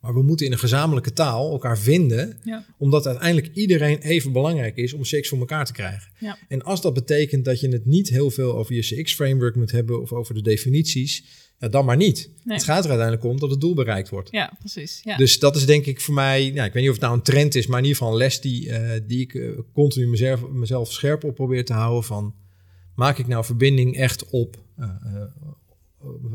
[0.00, 2.64] Maar we moeten in een gezamenlijke taal elkaar vinden, Ja.
[2.78, 6.12] omdat uiteindelijk iedereen even belangrijk is om CX voor elkaar te krijgen.
[6.18, 6.38] Ja.
[6.48, 10.00] En als dat betekent dat je het niet heel veel over je CX-framework moet hebben
[10.00, 11.24] of over de definities,
[11.58, 12.30] ja, dan maar niet.
[12.44, 12.56] Nee.
[12.56, 14.30] Het gaat er uiteindelijk om dat het doel bereikt wordt.
[14.30, 15.00] ja precies.
[15.04, 15.16] Ja.
[15.16, 17.22] Dus dat is denk ik voor mij, nou, ik weet niet of het nou een
[17.22, 20.48] trend is, maar in ieder geval een les die, eh, die ik eh, continu mezelf,
[20.48, 22.04] mezelf scherp op probeer te houden.
[22.04, 22.34] Van
[22.94, 24.64] maak ik nou verbinding echt op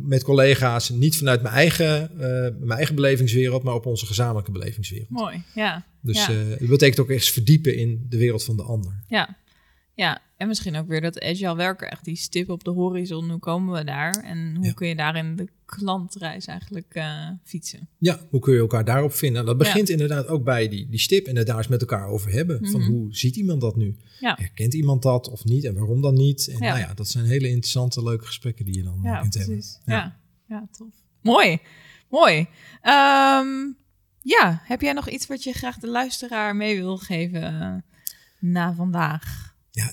[0.02, 5.10] met collega's, niet vanuit mijn eigen, eh, mijn eigen belevingswereld, maar op onze gezamenlijke belevingswereld.
[5.10, 5.86] Mooi, ja.
[6.02, 6.34] Dus ja.
[6.34, 9.04] eh, dat betekent ook echt verdiepen in de wereld van de ander.
[9.08, 9.38] Ja.
[9.94, 13.30] ja, en misschien ook weer dat agile werken, echt die stip op de horizon.
[13.30, 14.24] Hoe komen we daar?
[14.24, 14.74] En hoe Ja.
[14.74, 17.88] kun je daarin de klantreis eigenlijk eh, fietsen?
[17.98, 19.46] Ja, hoe kun je elkaar daarop vinden?
[19.46, 22.32] Dat begint inderdaad ook bij die, die stip en het daar eens met elkaar over
[22.32, 22.68] hebben.
[22.70, 22.92] Van Mhm.
[22.92, 23.96] hoe ziet iemand dat nu?
[24.20, 24.36] Ja.
[24.40, 25.64] Herkent iemand dat of niet?
[25.66, 26.48] En waarom dan niet?
[26.48, 26.68] En Ja.
[26.68, 29.54] nou ja, dat zijn hele interessante, leuke gesprekken die je dan eh, Ja, kunt hebben.
[29.56, 29.80] precies.
[29.86, 29.94] Ja.
[29.96, 30.20] Ja.
[30.48, 30.68] Ja.
[30.78, 30.94] tof.
[31.22, 31.58] Mooi,
[32.10, 32.48] mooi.
[32.82, 33.48] Ehm,
[34.22, 37.76] ja, heb jij nog iets wat je graag de luisteraar mee wil geven eh,
[38.40, 39.50] na vandaag?
[39.72, 39.86] Eh,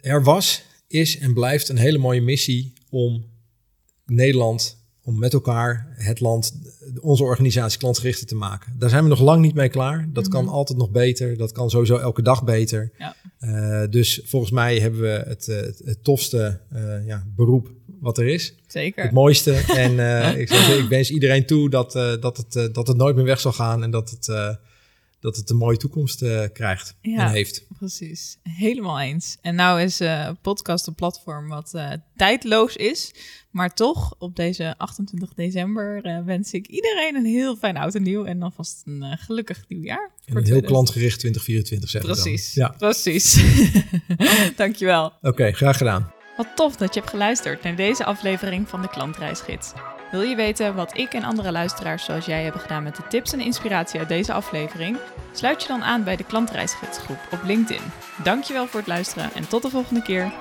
[0.00, 3.24] Er was, is en blijft een hele mooie missie om
[4.06, 6.54] Nederland, om met elkaar het land,
[7.00, 8.72] onze organisatie klantgerichter te maken.
[8.78, 10.08] Daar zijn we nog lang niet mee klaar.
[10.12, 10.52] Dat kan Mhm.
[10.52, 11.36] altijd nog beter.
[11.36, 12.92] Dat kan sowieso elke dag beter.
[12.98, 13.16] Ja.
[13.38, 17.70] Eh, dus volgens mij hebben we het, eh, het, het tofste eh, ja, beroep
[18.00, 18.54] wat er is.
[18.66, 19.02] Zeker.
[19.02, 19.52] Het mooiste.
[19.84, 23.24] En uh, ik, zeg, ik wens iedereen toe dat, dat, het, dat het nooit meer
[23.24, 24.56] weg zal gaan en dat het,
[25.26, 26.18] dat het een mooie toekomst
[26.52, 27.66] krijgt ja, en heeft.
[27.78, 29.38] Precies, helemaal eens.
[29.40, 30.00] En nou is
[30.42, 31.74] podcast een platform wat
[32.16, 33.14] tijdloos is,
[33.50, 38.24] maar toch op deze 28 december wens ik iedereen een heel fijn oud en nieuw
[38.24, 40.10] en alvast een gelukkig nieuwjaar.
[40.24, 42.64] En een heel klantgericht 2024 zeg Precies, dan.
[42.64, 42.74] Ja.
[42.78, 43.42] precies.
[44.56, 45.06] Dankjewel.
[45.06, 46.12] Oké, okay, graag gedaan.
[46.36, 49.72] Wat tof dat je hebt geluisterd naar deze aflevering van de Klantreisgids.
[50.10, 53.32] Wil je weten wat ik en andere luisteraars zoals jij hebben gedaan met de tips
[53.32, 54.98] en inspiratie uit deze aflevering?
[55.32, 57.82] Sluit je dan aan bij de Klantreisgidsgroep op LinkedIn.
[58.22, 60.32] Dankjewel voor het luisteren en tot de volgende keer.